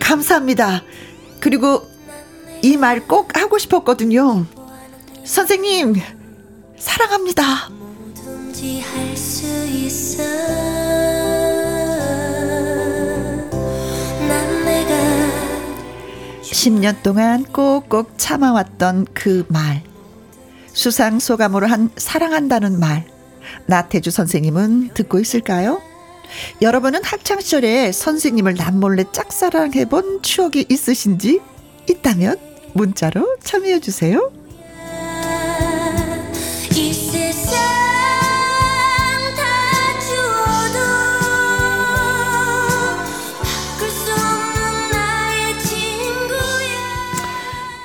[0.00, 0.82] 감사합니다.
[1.40, 1.88] 그리고
[2.62, 4.46] 이 말 꼭 하고 싶었거든요.
[5.24, 5.94] 선생님,
[6.78, 7.68] 사랑합니다.
[7.70, 10.22] 뭐든지 할수 있어
[14.26, 14.94] 난 내가
[16.42, 19.82] 10년 동안 꼭꼭 참아왔던 그 말.
[20.72, 23.06] 수상 소감으로 한 사랑한다는 말.
[23.66, 25.80] 나태주 선생님은 듣고 있을까요?
[26.60, 31.40] 여러분은 학창 시절에 선생님을 남몰래 짝사랑해본 추억이 있으신지
[31.88, 32.36] 있다면
[32.78, 34.30] 문자로 참여해 주세요.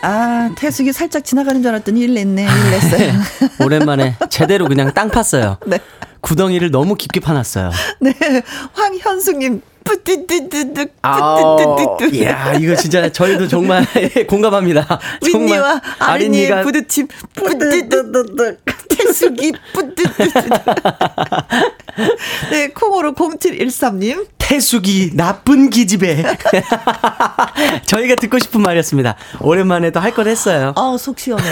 [0.05, 3.13] 아, 태숙이 살짝 지나가는 줄 알았더니 일 냈네, 일 냈어요.
[3.63, 5.57] 오랜만에 제대로 그냥 땅 팠어요.
[5.65, 5.79] 네.
[6.19, 7.71] 구덩이를 너무 깊게 파놨어요.
[8.01, 8.13] 네.
[8.73, 9.61] 황현숙님,
[11.01, 12.17] 아우, 뿌띠띠띠.
[12.17, 13.85] 이야, 이거 진짜 저희도 정말
[14.27, 14.99] 공감합니다.
[15.25, 18.57] 윈니와 아린이의 아린이가 부딪힘 뿌뜨뜨뜨뜨
[18.89, 20.29] 태숙이 뿌뜨뜨뜨
[22.51, 26.23] 네 콩으로 0713님 태숙이 나쁜 기집애.
[27.85, 29.15] 저희가 듣고 싶은 말이었습니다.
[29.41, 30.73] 오랜만에 또 할 걸 했어요.
[30.75, 31.43] 아우 속 시원해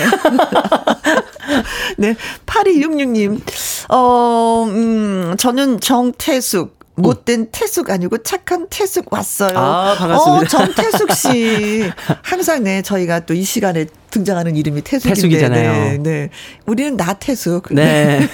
[1.97, 2.15] 네
[2.45, 3.41] 8266님
[3.89, 9.57] 어 음, 저는 정태숙 못된 태숙 아니고 착한 태숙 왔어요.
[9.57, 10.41] 아, 반갑습니다.
[10.41, 11.91] 어, 정태숙 씨.
[12.23, 15.15] 항상 네, 저희가 또 이 시간에 등장하는 이름이 태숙인데.
[15.15, 15.71] 태숙이잖아요.
[15.71, 16.29] 네, 네.
[16.65, 17.73] 우리는 나태숙.
[17.73, 18.27] 네.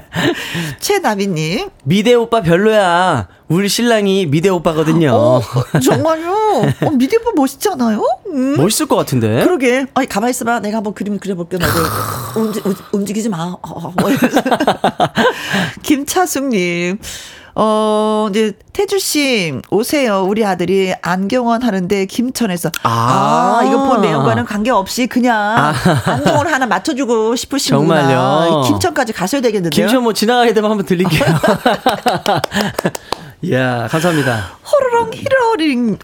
[0.78, 1.68] 최나비님.
[1.84, 3.28] 미대 오빠 별로야.
[3.48, 5.10] 우리 신랑이 미대 오빠거든요.
[5.14, 5.40] 어,
[5.82, 6.32] 정말요?
[6.82, 8.02] 어, 미디어 멋있지 않아요?
[8.28, 8.56] 음.
[8.56, 9.42] 멋있을 것 같은데.
[9.44, 9.86] 그러게.
[9.94, 10.60] 아니, 가만히 있어봐.
[10.60, 11.58] 내가 한번 그림 그려볼게.
[11.58, 12.40] 말고.
[12.40, 13.38] 움직, 움직이지 마.
[13.44, 14.42] 어, 어, 뭐 이러면서.
[15.82, 16.98] 김차숙님.
[17.56, 20.24] 어, 이제, 태주 씨, 오세요.
[20.28, 22.70] 우리 아들이 안경원 하는데, 김천에서.
[22.82, 23.64] 아, 아.
[23.64, 25.72] 이거 본 내용과는 관계없이 그냥
[26.04, 27.78] 안경원 하나 맞춰주고 싶으시구나.
[28.08, 28.62] 정말요?
[28.66, 29.86] 김천까지 가셔야 되겠는데요?
[29.86, 31.24] 김천 뭐 지나가게 되면 한번 들릴게요.
[33.42, 34.50] 이야, 감사합니다.
[34.72, 35.98] 호로롱 히로링,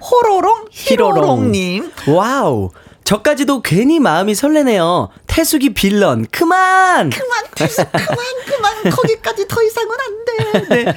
[0.00, 1.92] 호로롱 히로롱님.
[2.08, 2.70] wow.
[3.06, 5.10] 저까지도 괜히 마음이 설레네요.
[5.28, 6.26] 태숙이 빌런.
[6.32, 7.08] 그만!
[7.10, 8.82] 그만, 태숙, 그만, 그만.
[8.90, 10.84] 거기까지 더 이상은 안 돼.
[10.84, 10.94] 네.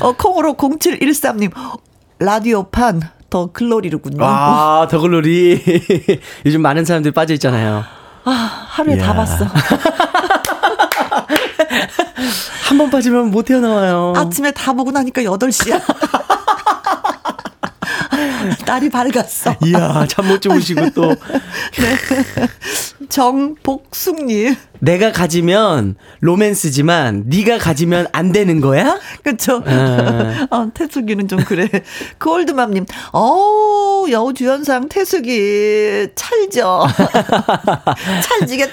[0.00, 1.52] 어, 콩으로 0713님.
[2.18, 4.24] 라디오판 더 글로리로군요.
[4.24, 5.62] 아, 더 글로리.
[6.46, 7.84] 요즘 많은 사람들이 빠져있잖아요.
[8.24, 9.14] 아, 하루에 다 이야.
[9.14, 9.46] 봤어.
[12.64, 14.14] 한 번 빠지면 못 태어나와요.
[14.16, 15.80] 아침에 다 보고 나니까 8시야.
[18.66, 19.56] 날이 밝았어.
[19.64, 21.14] 이야, 잠 못 주무시고 또.
[23.08, 24.54] 정복숙님.
[24.80, 28.98] 내가 가지면 로맨스지만 네가 가지면 안 되는 거야?
[29.22, 29.62] 그쵸.
[29.66, 30.46] 아.
[30.50, 31.68] 어, 태숙이는 좀 그래.
[32.18, 36.86] 골드맘님, 어 여주연상 태숙이 찰져.
[38.22, 38.70] 찰지게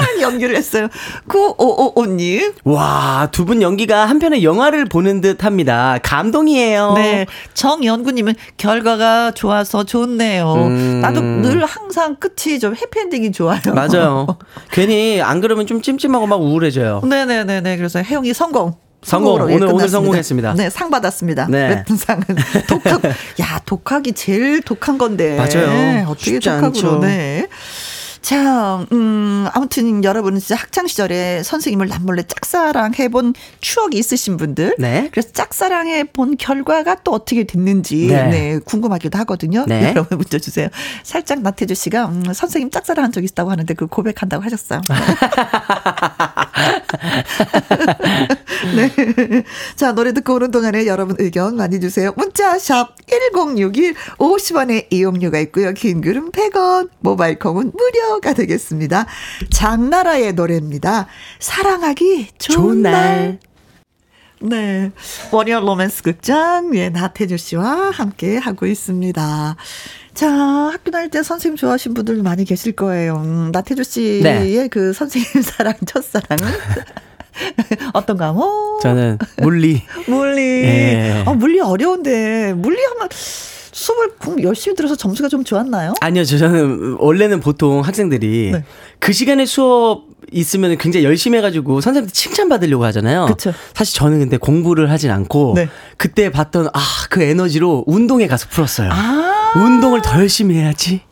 [0.00, 0.88] 착착 연기를 했어요.
[1.28, 2.54] 9555님.
[2.64, 5.98] 와, 두 분 연기가 한편의 영화를 보는 듯 합니다.
[6.02, 6.92] 감동이에요.
[6.94, 7.26] 네.
[7.54, 10.54] 정연구님은 결과가 좋아서 좋네요.
[10.54, 11.00] 음.
[11.00, 13.60] 나도 늘 항상 끝이 좀 해피엔딩이 좋아요.
[13.74, 14.26] 맞아요.
[14.70, 17.00] 괜히 안 그러면 좀 찜찜하고 막 우울해져요.
[17.04, 17.76] 네네네네.
[17.76, 18.74] 그래서 혜영이 성공.
[19.02, 19.36] 성공.
[19.38, 19.88] 예, 오늘- 오늘 끝났습니다.
[19.88, 20.54] 성공했습니다.
[20.54, 21.46] 네, 상 받았습니다.
[21.48, 21.68] 네.
[21.70, 22.22] 웹툰상은
[22.68, 23.02] 독학.
[23.40, 25.36] 야, 독학이 제일 독한 건데.
[25.36, 26.04] 맞아요.
[26.08, 26.66] 어떻게 쉽지 독학으로?
[26.66, 26.98] 않죠.
[27.00, 27.46] 네.
[28.22, 34.76] 자, 음, 아무튼 여러분은 진짜 학창 시절에 선생님을 남몰래 짝사랑 해본 추억이 있으신 분들.
[34.78, 35.08] 네.
[35.10, 38.26] 그래서 짝사랑해 본 결과가 또 어떻게 됐는지 네.
[38.28, 38.58] 네.
[38.64, 39.64] 궁금하기도 하거든요.
[39.66, 39.90] 네.
[39.96, 40.68] 여러분 문자 주세요.
[41.02, 44.80] 살짝 나태주 씨가 음, 선생님 짝사랑 한 적 있다고 하는데 그 고백한다고 하셨어요.
[48.76, 48.90] 네.
[49.74, 52.12] 자, 노래 듣고 오는 동안에 여러분 의견 많이 주세요.
[52.16, 55.72] 문자 샵 1061, 50원의 이용료가 있고요.
[55.72, 59.06] 긴 글은 100원, 모바일 콩은 무료 가 되겠습니다.
[59.50, 61.06] 장나라의 노래입니다.
[61.38, 62.92] 사랑하기 좋은, 좋은 날.
[62.92, 63.38] 날.
[64.42, 64.90] 네.
[65.32, 69.56] 월요 로맨스 극장, 예, 나태주 씨와 함께 하고 있습니다.
[70.14, 73.16] 자, 학교 다닐 때 선생님 좋아하신 분들 많이 계실 거예요.
[73.16, 74.68] 음, 나태주 씨의 네.
[74.68, 76.52] 그 선생님 사랑, 첫사랑은
[77.92, 78.32] 어떤가?
[78.32, 79.82] 뭐, 저는 물리.
[80.06, 80.40] 물리.
[80.40, 81.24] 예.
[81.26, 83.08] 아, 물리 어려운데, 물리 하면
[83.72, 85.94] 수업을 공 열심히 들어서 점수가 좀 좋았나요?
[86.00, 88.64] 아니요, 저는 원래는 보통 학생들이 네.
[88.98, 93.26] 그 시간에 수업 있으면 굉장히 열심히 해가지고 선생님한테 칭찬받으려고 하잖아요.
[93.26, 93.52] 그쵸.
[93.74, 95.68] 사실 저는 근데 공부를 하진 않고 네.
[95.96, 98.90] 그때 봤던 아, 그 에너지로 운동에 가서 풀었어요.
[98.92, 99.52] 아.
[99.56, 101.02] 운동을 더 열심히 해야지.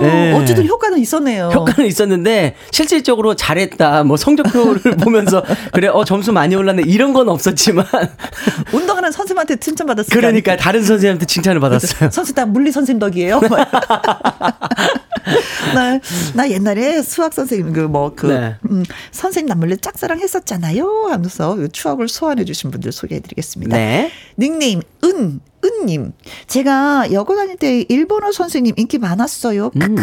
[0.00, 0.32] 어, 예.
[0.32, 1.48] 어쨌든 효과는 있었네요.
[1.48, 5.42] 효과는 있었는데 실질적으로 잘했다 뭐 성적표를 보면서
[5.72, 7.84] 그래 어 점수 많이 올랐네 이런 건 없었지만
[8.72, 12.10] 운동하는 선생님한테 칭찬받았을 그러니까 다른 선생님한테 칭찬을 받았어요.
[12.10, 13.40] 선수 다 물리 선생님 덕이에요.
[15.74, 15.98] 나,
[16.34, 18.56] 나 옛날에 수학 선생님 그 뭐그 네.
[18.70, 23.76] 음, 선생님 나 몰래 짝사랑 했었잖아요 하면서 그 추억을 소환해 주신 분들 소개해 드리겠습니다.
[23.76, 24.10] 네.
[24.38, 26.12] 닉네임 은 은님
[26.46, 29.70] 제가 여고 다닐 때 일본어 선생님 인기 많았어요.
[29.76, 29.96] 음.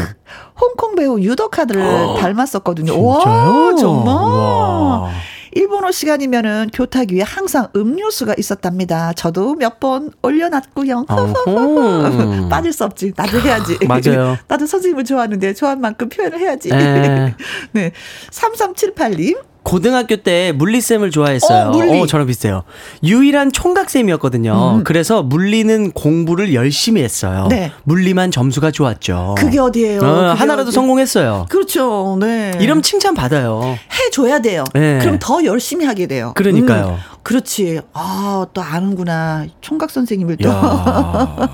[0.59, 1.81] 홍콩 배우 유도카드를
[2.19, 2.93] 닮았었거든요.
[2.93, 3.05] 진짜요?
[3.05, 4.13] 와 정말.
[4.15, 5.11] 와.
[5.57, 9.13] 일본어 시간이면은 교탁 위에 항상 음료수가 있었답니다.
[9.13, 11.05] 저도 몇 번 올려놨고요.
[12.49, 13.13] 빠질 수 없지.
[13.15, 13.77] 나도 해야지.
[13.87, 14.37] 맞아요.
[14.49, 16.69] 나도 선생님을 좋아하는데 좋아한 만큼 표현을 해야지.
[16.73, 17.33] 에.
[17.71, 17.91] 네.
[18.31, 19.37] 3378님.
[19.65, 21.69] 고등학교 때 물리쌤을 좋아했어요.
[21.69, 22.07] 어, 물리.
[22.07, 22.63] 저랑 비슷해요.
[23.03, 24.81] 유일한 총각쌤이었거든요.
[24.85, 27.45] 그래서 물리는 공부를 열심히 했어요.
[27.45, 27.49] 음.
[27.49, 27.71] 네.
[27.83, 29.35] 물리만 점수가 좋았죠.
[29.37, 29.99] 그게 어디예요?
[29.99, 31.47] 어, 그게 하나라도 어디- 성공했어요.
[31.49, 32.15] 그렇죠.
[32.21, 32.53] 네.
[32.61, 33.61] 이러면 칭찬 받아요.
[33.91, 34.63] 해 줘야 돼요.
[34.75, 34.99] 네.
[35.01, 36.31] 그럼 더 열심히 하게 돼요.
[36.35, 36.99] 그러니까요.
[36.99, 37.81] 음, 그렇지.
[37.93, 39.47] 아, 또 아는구나.
[39.59, 40.47] 총각 선생님을 또.
[40.47, 41.49] 야.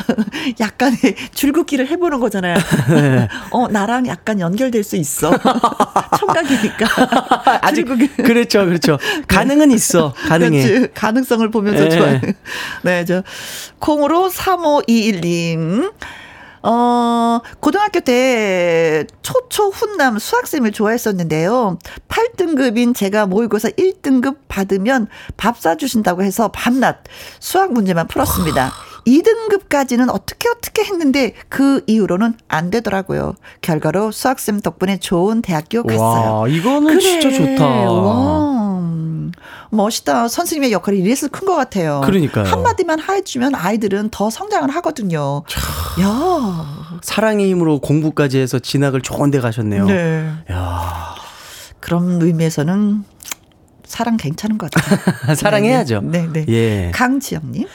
[0.58, 0.96] 약간의
[1.34, 2.56] 줄긋기를 해보는 거잖아요.
[2.88, 3.28] 네.
[3.52, 5.30] 어, 나랑 약간 연결될 수 있어.
[6.18, 7.60] 총각이니까.
[7.60, 7.84] 아직.
[8.16, 8.98] 그렇죠, 그렇죠.
[9.28, 10.62] 가능은 있어, 가능해.
[10.62, 10.92] 그렇지.
[10.94, 11.88] 가능성을 보면서 예.
[11.90, 12.20] 좋아요.
[12.82, 13.22] 네, 저,
[13.78, 15.92] 콩으로 3521님.
[16.62, 21.78] 어, 고등학교 때 초초 훈남 수학쌤을 좋아했었는데요.
[22.08, 27.02] 8등급인 제가 모의고사 1등급 받으면 밥 사주신다고 해서 밤낮
[27.38, 28.72] 수학 문제만 풀었습니다.
[29.06, 33.34] 2등급까지는 어떻게 어떻게 했는데 그 이후로는 안 되더라고요.
[33.62, 36.40] 결과로 수학쌤 덕분에 좋은 대학교 갔어요.
[36.40, 37.64] 와, 이거는 진짜 좋다.
[37.66, 38.59] 와, 음,
[39.70, 40.28] 멋있다.
[40.28, 42.00] 선생님의 역할이 이래서 큰 것 같아요.
[42.04, 42.44] 그러니까요.
[42.44, 45.42] 한마디만 해주면 아이들은 더 성장을 하거든요.
[46.00, 49.86] 야, 사랑의 힘으로 공부까지 해서 진학을 좋은 데 가셨네요.
[49.86, 50.30] 네.
[50.52, 51.14] 야
[51.80, 53.04] 그런 의미에서는
[53.84, 55.34] 사랑 괜찮은 것 같아요.
[55.34, 56.02] 사랑해야죠.
[56.04, 56.44] 네, 네.
[56.48, 56.90] 예.
[56.94, 57.66] 강지영님.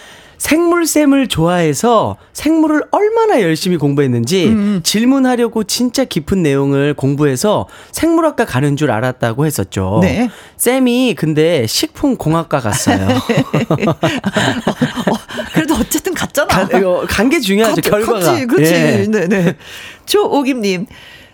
[0.50, 4.80] 생물쌤을 좋아해서 생물을 얼마나 열심히 공부했는지 음.
[4.84, 10.00] 질문하려고 진짜 깊은 내용을 공부해서 생물학과 가는 줄 알았다고 했었죠.
[10.04, 10.30] 네.
[10.58, 13.08] 쌤이 근데 식품공학과 갔어요.
[15.10, 15.14] 어,
[15.56, 16.68] 그래도 어쨌든 갔잖아.
[17.08, 17.82] 간 게 중요하죠.
[17.82, 18.20] 갔- 결과가.
[18.20, 18.72] 갔지, 그렇지.
[18.72, 19.06] 예.
[19.10, 19.56] 네, 네.
[20.06, 20.86] 조오김님.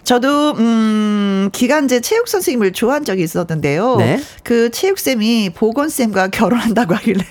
[0.04, 3.98] 저도 음 기간제 체육 선생님을 좋아한 적이 있었는데요.
[3.98, 4.22] 네.
[4.44, 7.26] 그 체육 쌤이 보건 쌤과 결혼한다고 하길래.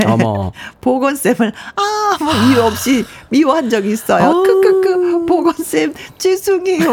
[0.81, 4.25] 보건 쌤을 아무 이유 없이 미워한 적이 있어요.
[4.25, 4.43] 아우.
[4.43, 6.93] 크크크 보건쌤, 죄송해요.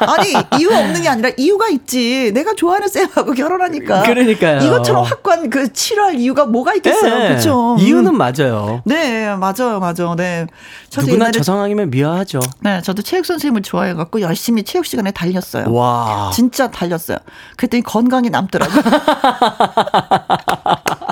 [0.00, 2.30] 아니, 이유 없는 게 아니라 이유가 있지.
[2.34, 4.02] 내가 좋아하는 쌤하고 결혼하니까.
[4.02, 4.60] 그러니까요.
[4.66, 7.18] 이것처럼 확고한 그 치료할 이유가 뭐가 있겠어요.
[7.18, 7.76] 네, 그렇죠.
[7.80, 8.82] 이유는 맞아요.
[8.84, 10.14] 네, 맞아요, 맞아요.
[10.16, 10.46] 네.
[10.96, 12.40] 누구나 옛날에 저 상황이면 미워하죠.
[12.60, 15.72] 네, 저도 체육 선생님을 좋아해 갖고 열심히 체육 시간에 달렸어요.
[15.72, 16.30] 와.
[16.34, 17.18] 진짜 달렸어요.
[17.56, 18.82] 그랬더니 건강이 남더라고요.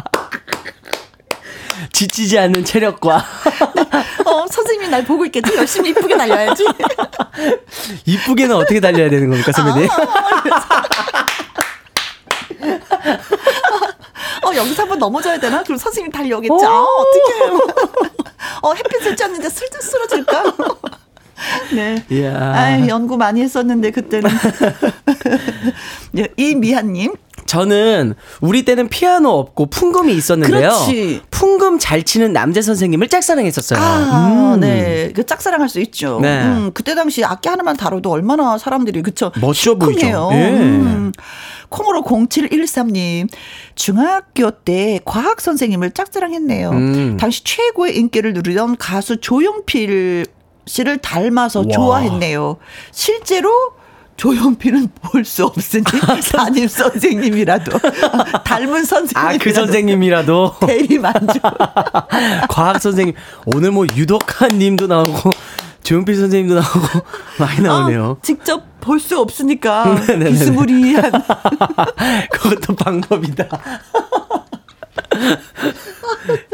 [1.96, 3.24] 지치지 않는 체력과
[4.26, 5.56] 어, 선생님이 날 보고 있겠지?
[5.56, 6.66] 열심히 이쁘게 달려야지.
[8.04, 9.88] 이쁘게는 어떻게 달려야 되는 겁니까, 선배님?
[14.44, 15.62] 어, 여기서 한번 넘어져야 되나?
[15.62, 16.66] 그럼 선생님 달려오겠지.
[16.66, 17.50] 아, 어떡해.
[18.60, 20.44] 어, 햇빛을 쬐는데 슬쩍 쓰러질까?
[21.72, 22.04] 네.
[22.26, 24.30] 아 연구 많이 했었는데, 그때는.
[26.18, 27.14] 예, 이미아님.
[27.46, 30.58] 저는 우리 때는 피아노 없고 풍금이 있었는데요.
[30.58, 31.22] 그렇지.
[31.30, 33.78] 풍금 잘 치는 남자 선생님을 짝사랑했었어요.
[33.80, 34.60] 아, 음.
[34.60, 35.12] 네.
[35.14, 36.18] 그 짝사랑할 수 있죠.
[36.20, 36.42] 네.
[36.42, 39.32] 음, 그때 당시 악기 하나만 다뤄도 얼마나 사람들이, 그쵸?
[39.40, 40.30] 멋져 보이죠.
[40.32, 40.48] 예.
[40.50, 41.12] 음.
[41.68, 43.28] 콩으로 0713님,
[43.74, 46.70] 중학교 때 과학 선생님을 짝사랑했네요.
[46.70, 47.16] 음.
[47.18, 50.26] 당시 최고의 인기를 누리던 가수 조용필
[50.66, 51.66] 씨를 닮아서 와.
[51.72, 52.56] 좋아했네요.
[52.92, 53.50] 실제로
[54.16, 55.84] 조용필은 볼 수 없으니
[56.32, 57.78] 담임 선생님이라도
[58.44, 61.42] 닮은 선생님 아, 그 선생님이라도 대리 만족.
[62.48, 63.14] 과학 선생님
[63.46, 65.30] 오늘 뭐 유덕한 님도 나오고
[65.82, 67.06] 조용필 선생님도 나오고
[67.38, 68.16] 많이 나오네요.
[68.18, 70.30] 아, 직접 볼 수 없으니까 네네네.
[70.30, 71.10] 비스무리한
[72.30, 73.46] 그것도 방법이다.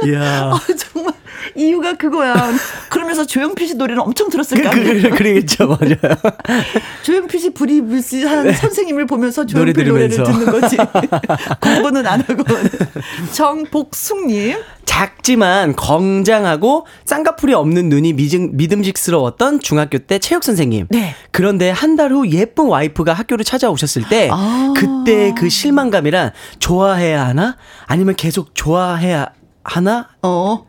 [0.06, 0.50] 이야.
[0.52, 1.12] 아, 정말
[1.56, 2.34] 이유가 그거야.
[3.12, 5.02] 그러면서 조용필 씨 노래는 엄청 그, 들었을 거 그, 아니에요.
[5.02, 5.96] 그, 그러겠죠, 맞아요.
[7.02, 7.50] 조용필 씨
[8.54, 9.52] 선생님을 보면서 네.
[9.54, 10.44] 노래 조용필 노래 를 들으면서.
[10.44, 10.76] 듣는 거지.
[11.60, 12.42] 공부는 안 하고.
[13.32, 14.56] 정복숙님.
[14.84, 20.86] 작지만 건장하고 쌍꺼풀이 없는 눈이 미증, 믿음 직스러웠던 중학교 때 체육 선생님.
[20.90, 21.14] 네.
[21.30, 24.72] 그런데 한 달 후 예쁜 와이프가 학교를 찾아오셨을 때 아.
[24.76, 27.56] 그때 그 실망감이란 좋아해야 하나
[27.86, 29.26] 아니면 계속 좋아해야
[29.62, 30.66] 하나 어.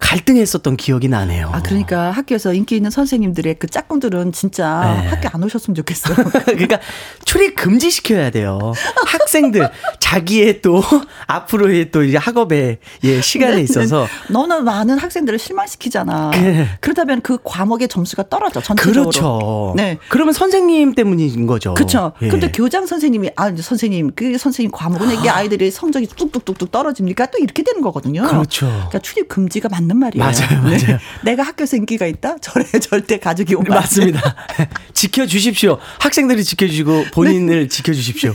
[0.00, 1.50] 갈등했었던 기억이 나네요.
[1.52, 5.08] 아, 그러니까 학교에서 인기 있는 선생님들의 그 짝꿍들은 진짜 네.
[5.08, 6.14] 학교 안 오셨으면 좋겠어.
[6.46, 6.78] 그러니까
[7.24, 8.72] 출입 금지 시켜야 돼요.
[9.06, 9.68] 학생들
[10.00, 10.82] 자기의 또
[11.26, 16.30] 앞으로의 또 이제 학업의 예, 시간에 있어서 너는 많은 학생들을 실망시키잖아.
[16.30, 16.68] 네.
[16.80, 19.02] 그러다면 그 과목의 점수가 떨어져, 전체적으로.
[19.10, 19.74] 그렇죠.
[19.76, 19.98] 네.
[20.08, 21.74] 그러면 선생님 때문인 거죠.
[21.74, 22.12] 그렇죠.
[22.22, 22.28] 예.
[22.28, 27.26] 근데 교장 선생님이 아 선생님 그 선생님 과목은 이게 아이들이 성적이 뚝뚝뚝뚝 떨어집니까?
[27.26, 28.22] 또 이렇게 되는 거거든요.
[28.22, 28.66] 그렇죠.
[28.66, 30.24] 그러니까 출입 금지가 맞는 말이에요.
[30.24, 30.98] 맞아요, 맞아요.
[31.24, 32.36] 내가 학교에서 인기가 있다.
[32.38, 33.68] 절에 절대 가족이 오면.
[33.68, 34.34] 맞습니다.
[34.92, 35.78] 지켜주십시오.
[35.98, 37.68] 학생들이 지켜주시고 본인을 네.
[37.68, 38.34] 지켜주십시오.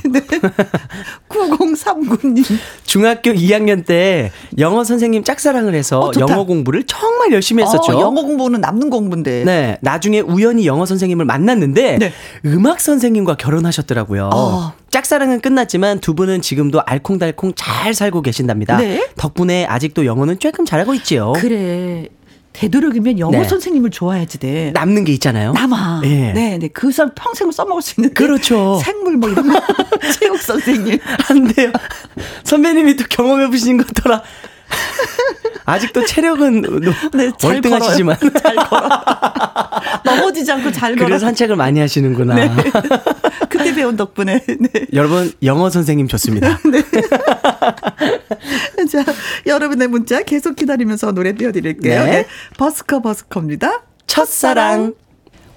[1.29, 2.57] 9039님.
[2.85, 6.11] 중학교 2학년 때 영어 선생님 짝사랑을 해서 어.
[6.19, 7.93] 영어 공부를 정말 열심히 했었죠.
[7.97, 9.43] 어, 영어 공부는 남는 공부인데.
[9.45, 12.13] 네, 나중에 우연히 영어 선생님을 만났는데 네.
[12.45, 14.29] 음악 선생님과 결혼하셨더라고요.
[14.33, 14.73] 어.
[14.93, 18.77] 짝사랑은 끝났지만 두 분은 지금도 알콩달콩 잘 살고 계신답니다.
[18.77, 19.03] 네.
[19.17, 21.33] 덕분에 아직도 영어는 조금 잘하고 있지요.
[21.35, 22.09] 그래.
[22.53, 23.43] 되도록이면 영어 네.
[23.43, 24.69] 선생님을 좋아해야지 돼.
[24.75, 25.53] 남는 게 있잖아요.
[25.53, 26.01] 남아.
[26.03, 26.31] 예.
[26.33, 26.67] 네, 네.
[26.67, 28.13] 그 사람 평생을 써먹을 수 있는.
[28.13, 28.79] 그 그렇죠.
[28.85, 29.59] 생물 뭐 이런 거.
[30.19, 30.99] 체육 선생님.
[31.27, 31.71] 안 돼요.
[32.43, 34.21] 선배님이 또 경험해 보신 것더라.
[35.65, 36.61] 아직도 체력은
[37.13, 38.17] 네, 잘 월등하시지만.
[38.43, 38.89] 잘 걸어.
[40.03, 41.07] 넘어지지 않고 잘 걸어.
[41.07, 42.35] 그래서 산책을 많이 하시는구나.
[42.35, 42.51] 네.
[43.83, 44.39] 배운 덕분에.
[44.47, 44.87] 네.
[44.93, 46.57] 여러분 영어 선생님 좋습니다.
[48.89, 49.03] 자,
[49.45, 52.05] 여러분의 문자 계속 기다리면서 노래 띄워드릴게요.
[52.05, 52.11] 네.
[52.11, 52.25] 네.
[52.57, 53.83] 버스커 버스커입니다.
[54.07, 54.93] 첫사랑.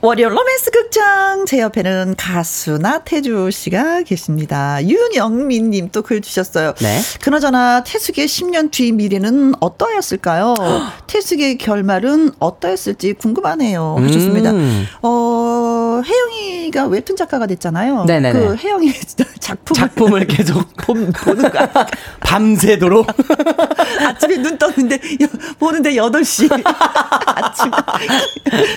[0.07, 4.79] 월요 로맨스 극장 제 옆에는 가수 나태주 씨가 계십니다.
[4.87, 6.75] 윤영민 님 또 글 주셨어요.
[6.75, 7.01] 네.
[7.23, 10.55] 그나저나 태숙의 10년 뒤 미래는 어떠했을까요?
[11.09, 13.97] 태숙의 결말은 어떠했을지 궁금하네요.
[13.99, 14.51] 하셨습니다.
[14.53, 14.87] 음.
[15.03, 18.05] 어, 혜영이가 웹툰 작가가 됐잖아요.
[18.05, 18.39] 네네네.
[18.39, 18.93] 그 혜영이
[19.41, 21.69] 작품 작품을 계속 보는 거야.
[22.21, 23.07] 밤새도록
[24.07, 25.27] 아침에 눈 떴는데 여-
[25.59, 26.49] 보는데 8시
[27.27, 27.71] 아침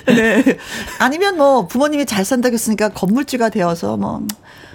[0.07, 0.57] 네
[0.99, 4.21] 아니 면 뭐 부모님이 잘 산다고 했으니까 건물주가 되어서 뭐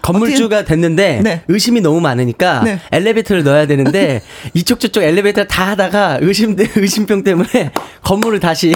[0.03, 1.43] 건물주가 됐는데 네.
[1.49, 2.79] 의심이 너무 많으니까 네.
[2.93, 4.23] 엘리베이터를 넣어야 되는데
[4.55, 7.71] 이쪽 저쪽 엘리베이터 다 하다가 의심 의심병 때문에
[8.03, 8.75] 건물을 다시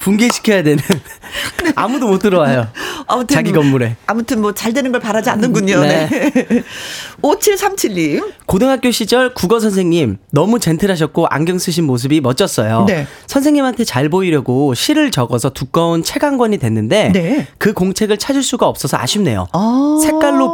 [0.00, 0.82] 붕괴시켜야 되는
[1.76, 2.68] 아무도 못 들어와요.
[3.06, 3.96] 아무튼 자기 뭐- 건물에.
[4.06, 5.80] 아무튼 뭐 잘 되는 걸 바라지 않는군요.
[5.80, 6.08] 네.
[6.08, 6.62] 네.
[7.22, 8.32] 5737님.
[8.46, 12.84] 고등학교 시절 국어 선생님 너무 젠틀하셨고 안경 쓰신 모습이 멋졌어요.
[12.88, 13.06] 네.
[13.26, 17.46] 선생님한테 잘 보이려고 시를 적어서 두꺼운 책 한 권이 됐는데 네.
[17.56, 19.46] 그 공책을 찾을 수가 없어서 아쉽네요.
[19.52, 19.98] 아.
[20.02, 20.52] 색깔로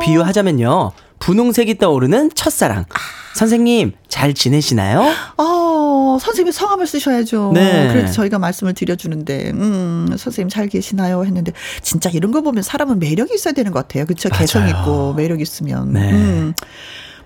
[1.19, 2.85] 분홍색이 떠오르는 첫사랑.
[3.35, 5.13] 선생님 잘 지내시나요?
[5.39, 5.43] 어,
[6.17, 7.53] 어, 선생님이 성함을 쓰셔야죠.
[7.55, 7.89] 네.
[7.93, 11.25] 그래서 저희가 말씀을 드려주는데, 음, 선생님 잘 계시나요?
[11.25, 11.53] 했는데,
[11.83, 14.07] 진짜 이런 거 보면 사람은 매력이 있어야 되는 것 같아요.
[14.07, 14.29] 그쵸?
[14.31, 14.77] 개성 맞아요.
[14.81, 15.93] 있고, 매력 있으면.
[15.93, 16.13] 네.
[16.13, 16.55] 음,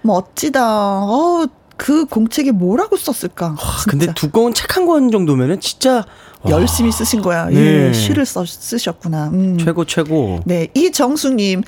[0.03, 0.61] 멋지다.
[1.05, 3.57] 어, 그 공책에 뭐라고 썼을까?
[3.59, 4.12] 아, 근데.
[4.14, 6.05] 두꺼운 책 한 권 정도면은 진짜 와,
[6.49, 7.47] 열심히 쓰신 거야.
[7.47, 7.88] 네.
[7.88, 9.28] 예, 시를 써, 쓰셨구나.
[9.28, 9.59] 음.
[9.59, 10.41] 최고 최고.
[10.47, 11.62] 네, 이정수님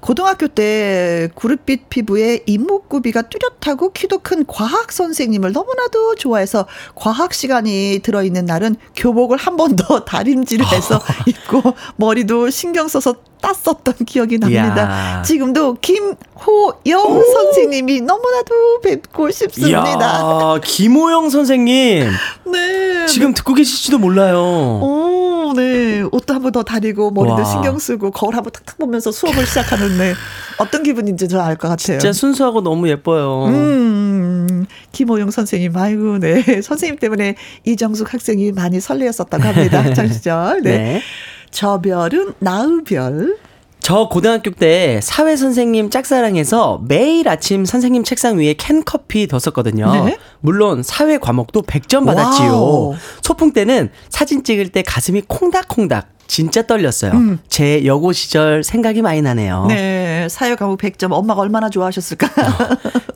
[0.00, 6.66] 고등학교 때 구릿빛 피부에 이목구비가 뚜렷하고 키도 큰 과학 선생님을 너무나도 좋아해서
[6.96, 11.62] 과학 시간이 들어있는 날은 교복을 한 번 더 다림질해서 입고
[11.96, 13.14] 머리도 신경 써서
[13.46, 14.74] 땄었던 기억이 납니다.
[15.18, 15.22] 이야.
[15.22, 19.84] 지금도 김호영 선생님이 너무나도 뵙고 싶습니다.
[19.88, 22.10] 이야, 김호영 선생님
[22.52, 23.06] 네.
[23.06, 24.40] 지금 듣고 계실지도 몰라요.
[24.82, 26.02] 오, 네.
[26.10, 27.44] 옷도 한 번 더 다리고 머리도 와.
[27.44, 30.14] 신경 쓰고 거울 한 번 탁탁 보면서 수업을 시작하는 네.
[30.58, 31.98] 어떤 기분인지 저 알 것 같아요.
[31.98, 33.44] 진짜 순수하고 너무 예뻐요.
[33.46, 36.42] 음, 김호영 선생님, 아이고, 네.
[36.62, 37.34] 선생님 때문에
[37.64, 39.82] 이정숙 학생이 많이 설레었었다고 합니다.
[39.84, 40.62] 학창 시절.
[40.62, 40.70] 네.
[40.78, 41.02] 네.
[41.50, 43.36] 저 별은 나의 별.
[43.80, 50.04] 저 고등학교 때 사회 선생님 짝사랑해서 매일 아침 선생님 책상 위에 캔커피 뒀었거든요.
[50.06, 50.18] 네.
[50.40, 52.48] 물론 사회 과목도 100점 받았지요.
[52.50, 52.94] wow.
[53.22, 57.38] 소풍 때는 사진 찍을 때 가슴이 콩닥콩닥 진짜 떨렸어요.
[57.48, 59.68] 제 여고 시절 생각이 많이 나네요.
[59.70, 59.76] 음.
[60.06, 60.28] 네.
[60.28, 61.10] 사회 과목 100점.
[61.10, 62.28] 엄마가 얼마나 좋아하셨을까.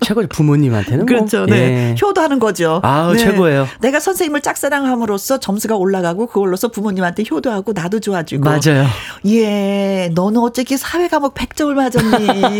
[0.04, 1.38] 최고 부모님한테는 그렇죠.
[1.38, 1.90] 뭐, 네.
[1.90, 1.94] 예.
[2.02, 2.80] 효도하는 거죠.
[2.82, 3.18] 아우, 네.
[3.20, 3.68] 최고예요.
[3.80, 8.42] 내가 선생님을 짝사랑함으로써 점수가 올라가고 그걸로써 부모님한테 효도하고 나도 좋아지고.
[8.42, 8.86] 맞아요.
[9.26, 10.10] 예.
[10.14, 12.58] 너는 어떻게 사회 과목 100점을 맞았니?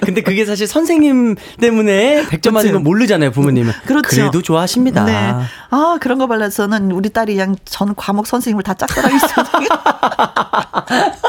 [0.02, 3.72] 근데 그게 사실 선생님 때문에 100점 맞은 건 모르잖아요, 부모님은.
[3.86, 4.08] 그렇죠.
[4.08, 5.04] 그래도 좋아하십니다.
[5.04, 5.34] 네.
[5.70, 9.46] 아, 그런 거 발라서는 우리 딸이 그냥 전 과목 선생님을 다 짝사랑했어요.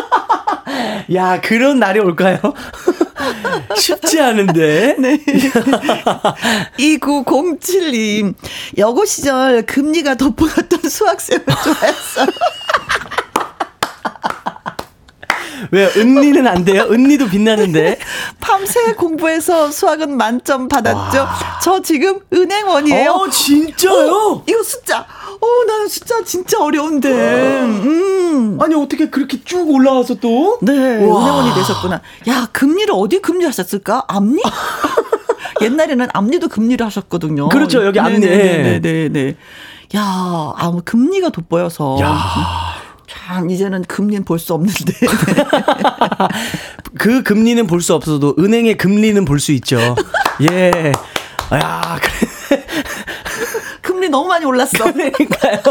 [1.13, 2.39] 야, 그런 날이 올까요?
[3.77, 4.95] 쉽지 않은데.
[4.99, 5.17] 네.
[6.79, 8.33] 2907님.
[8.77, 12.25] 여고 시절 금리가 돋보였던 수학생을 좋아했어
[15.63, 15.67] 요.
[15.71, 16.87] 왜 은니는 안 돼요?
[16.89, 17.97] 은니도 빛나는데.
[18.39, 21.27] 밤새 공부해서 수학은 만점 받았죠.
[21.61, 23.11] 저 지금 은행원이에요.
[23.11, 24.43] 어, 진짜요?
[24.47, 24.99] 이거 숫자.
[24.99, 27.09] 어, 나는 숫자 진짜 어려운데.
[27.11, 28.57] 음.
[28.61, 30.59] 아니 어떻게 그렇게 쭉 올라와서 또?
[30.61, 30.71] 네,
[31.05, 31.21] 와.
[31.21, 32.01] 은행원이 되셨구나.
[32.29, 34.05] 야, 금리를 어디 금리 하셨을까?
[34.07, 34.41] 앞니?
[35.61, 37.49] 옛날에는 앞니도 금리를 하셨거든요.
[37.49, 38.19] 그렇죠, 여기 앞니.
[38.19, 39.35] 네네네.
[39.95, 40.01] 야,
[40.55, 41.97] 아, 뭐 금리가 돋보여서.
[42.01, 42.17] 야.
[43.31, 44.93] 참, 이제는 금리는 볼 수 없는데.
[46.97, 49.95] 그 금리는 볼 수 없어도 은행의 금리는 볼 수 있죠.
[50.51, 50.91] 예.
[51.53, 52.63] 야, 그래.
[53.81, 54.91] 금리 너무 많이 올랐어.
[54.91, 55.61] 그러니까요.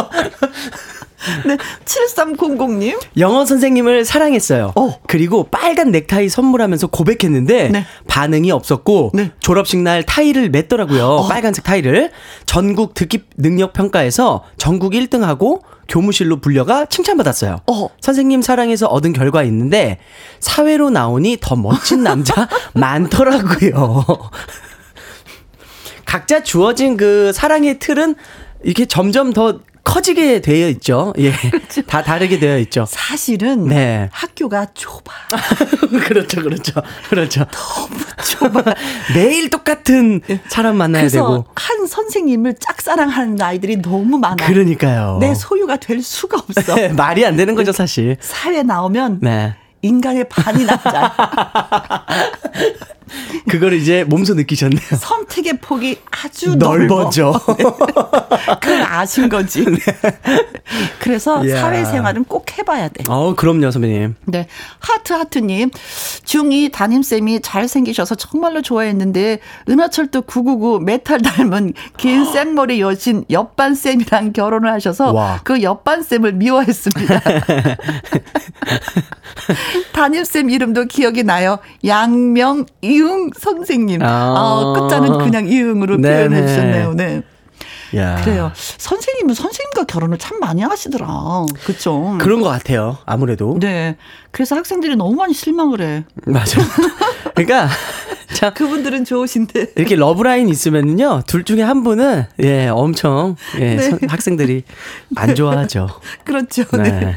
[1.46, 2.98] 네, 7300님.
[3.18, 4.72] 영어 선생님을 사랑했어요.
[4.74, 5.00] 어.
[5.06, 7.86] 그리고 빨간 넥타이 선물하면서 고백했는데 네.
[8.08, 9.32] 반응이 없었고 네.
[9.40, 11.28] 졸업식 날 타이를 맸더라고요.
[11.28, 12.10] 빨간색 타이를
[12.46, 17.60] 전국 듣기 능력 평가에서 전국 1등하고 교무실로 불려가 칭찬받았어요.
[17.66, 17.88] 어.
[18.00, 19.98] 선생님 사랑해서 얻은 결과 있는데
[20.38, 24.04] 사회로 나오니 더 멋진 남자 많더라고요.
[26.06, 28.14] 각자 주어진 그 사랑의 틀은
[28.62, 31.12] 이렇게 점점 더 커지게 되어 있죠.
[31.18, 31.32] 예.
[31.86, 32.84] 다 다르게 되어 있죠.
[32.88, 34.08] 사실은 네.
[34.12, 35.02] 학교가 좁아.
[36.06, 37.44] 그렇죠, 그렇죠, 그렇죠.
[37.50, 38.74] 너무 좁아.
[39.14, 41.46] 매일 똑같은 사람 만나야 되고.
[41.54, 44.46] 한 선생님을 짝사랑하는 아이들이 너무 많아.
[44.46, 45.18] 그러니까요.
[45.20, 46.88] 내 소유가 될 수가 없어.
[46.94, 48.16] 말이 안 되는 거죠, 사실.
[48.20, 49.54] 사회 나오면 네.
[49.82, 51.14] 인간의 반이 남자.
[53.48, 54.80] 그거를 이제 몸소 느끼셨네요.
[54.98, 57.32] 선택의 폭이 아주 넓어져.
[57.46, 58.10] 넓어.
[58.60, 59.64] 그걸 아신 거지.
[61.00, 61.60] 그래서 이야.
[61.60, 63.04] 사회생활은 꼭 해봐야 돼.
[63.08, 64.16] 어, 그럼요, 선배님.
[64.26, 64.46] 네.
[64.78, 65.70] 하트 하트님.
[65.70, 75.12] 중2 담임쌤이 잘생기셔서 정말로 좋아했는데, 은하철도 999 메텔 닮은 긴 생머리 여신 옆반쌤이랑 결혼을 하셔서
[75.12, 75.40] 와.
[75.44, 77.20] 그 옆반쌤을 미워했습니다.
[79.92, 81.58] 담임쌤 이름도 기억이 나요.
[81.84, 84.02] 양명 이응 선생님.
[84.02, 84.34] 아.
[84.36, 86.28] 어, 끝자는 그냥 이응으로 네네.
[86.28, 86.94] 표현해 주셨네요.
[86.94, 87.22] 네.
[87.96, 88.20] 야.
[88.22, 88.52] 그래요.
[88.54, 91.46] 선생님은 선생님과 결혼을 참 많이 하시더라.
[91.64, 92.16] 그쵸?
[92.20, 92.98] 그런 것 같아요.
[93.04, 93.56] 아무래도.
[93.60, 93.96] 네.
[94.30, 96.04] 그래서 학생들이 너무 많이 실망을 해.
[96.24, 96.60] 맞아.
[97.34, 97.68] 그러니까,
[98.32, 99.72] 참, 그분들은 좋으신데.
[99.74, 103.90] 이렇게 러브라인 있으면요, 둘 중에 한 분은, 예, 엄청, 예, 네.
[103.90, 104.62] 선- 학생들이
[105.16, 105.88] 안 좋아하죠.
[106.24, 106.62] 그렇죠.
[106.76, 106.82] 네.
[106.90, 107.16] 네.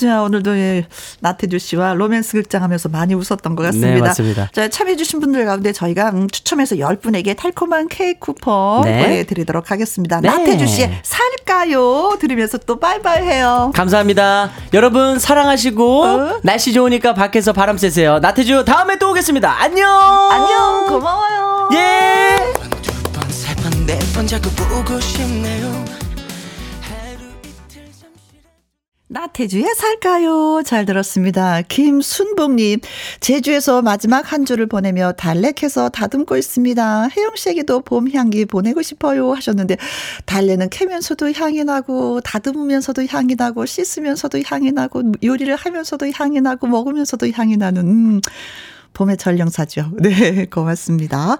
[0.00, 0.86] 자, 오늘도 예,
[1.20, 3.94] 나태주 씨와 로맨스 극장 하면서 많이 웃었던 것 같습니다.
[3.94, 4.50] 네, 맞습니다.
[4.52, 9.02] 자, 참여해주신 분들 가운데 저희가 음, 추첨해서 10분에게 달콤한 케이크 쿠폰 네.
[9.02, 10.20] 보내드리도록 하겠습니다.
[10.22, 10.28] 네.
[10.28, 12.16] 나태주 씨의 살까요?
[12.18, 13.72] 들으면서 또 바이바이 해요.
[13.74, 14.50] 감사합니다.
[14.72, 16.40] 여러분, 사랑하시고, 어?
[16.42, 18.20] 날씨 좋으니까 밖에서 바람 쐬세요.
[18.20, 19.62] 나태주, 다음에 또 오겠습니다.
[19.62, 19.86] 안녕!
[20.30, 21.68] 안녕, 고마워요.
[21.74, 22.38] 예!
[29.12, 30.62] 나태주의 살까요?
[30.64, 31.62] 잘 들었습니다.
[31.62, 32.78] 김순봉님,
[33.18, 37.08] 제주에서 마지막 한 주를 보내며 달래캐서 다듬고 있습니다.
[37.08, 39.78] 혜영 씨에게도 봄 향기 보내고 싶어요 하셨는데,
[40.26, 47.30] 달래는 캐면서도 향이 나고, 다듬으면서도 향이 나고, 씻으면서도 향이 나고, 요리를 하면서도 향이 나고, 먹으면서도
[47.32, 48.20] 향이 나는, 음,
[48.92, 49.92] 봄의 전령사죠.
[50.02, 51.38] 네, 고맙습니다.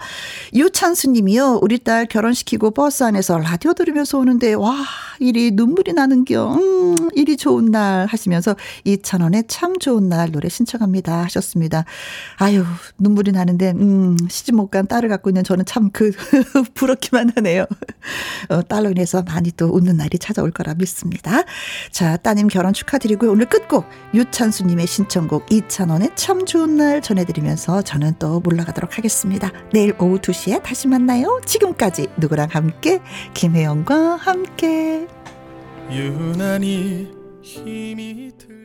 [0.55, 1.61] 유찬수 님이요.
[1.63, 4.75] 우리 딸 결혼시키고 버스 안에서 라디오 들으면서 오는데, 와,
[5.19, 6.55] 일이 눈물이 나는겨.
[6.55, 11.85] 음, 일이 좋은 날 하시면서 이찬원의 참 좋은 날 노래 신청합니다 하셨습니다.
[12.37, 12.65] 아유,
[12.99, 16.13] 눈물이 나는데, 음, 시집 못 간 딸을 갖고 있는 저는 참 그,
[16.75, 17.67] 부럽기만 하네요.
[18.49, 21.43] 어, 딸로 인해서 많이 또 웃는 날이 찾아올 거라 믿습니다.
[21.91, 23.33] 자, 따님 결혼 축하드리고요.
[23.33, 23.85] 오늘 끝곡
[24.15, 29.51] 유찬수 님의 신청곡 이찬원의 참 좋은 날 전해 드리면서 저는 또 물러가도록 하겠습니다.
[29.73, 31.41] 내일 오후 2시에 다시 만나요.
[31.45, 33.01] 지금까지 누구랑 함께
[33.35, 35.09] 김혜영과 함께
[35.91, 37.11] 유난히
[37.43, 38.60] 힘이 들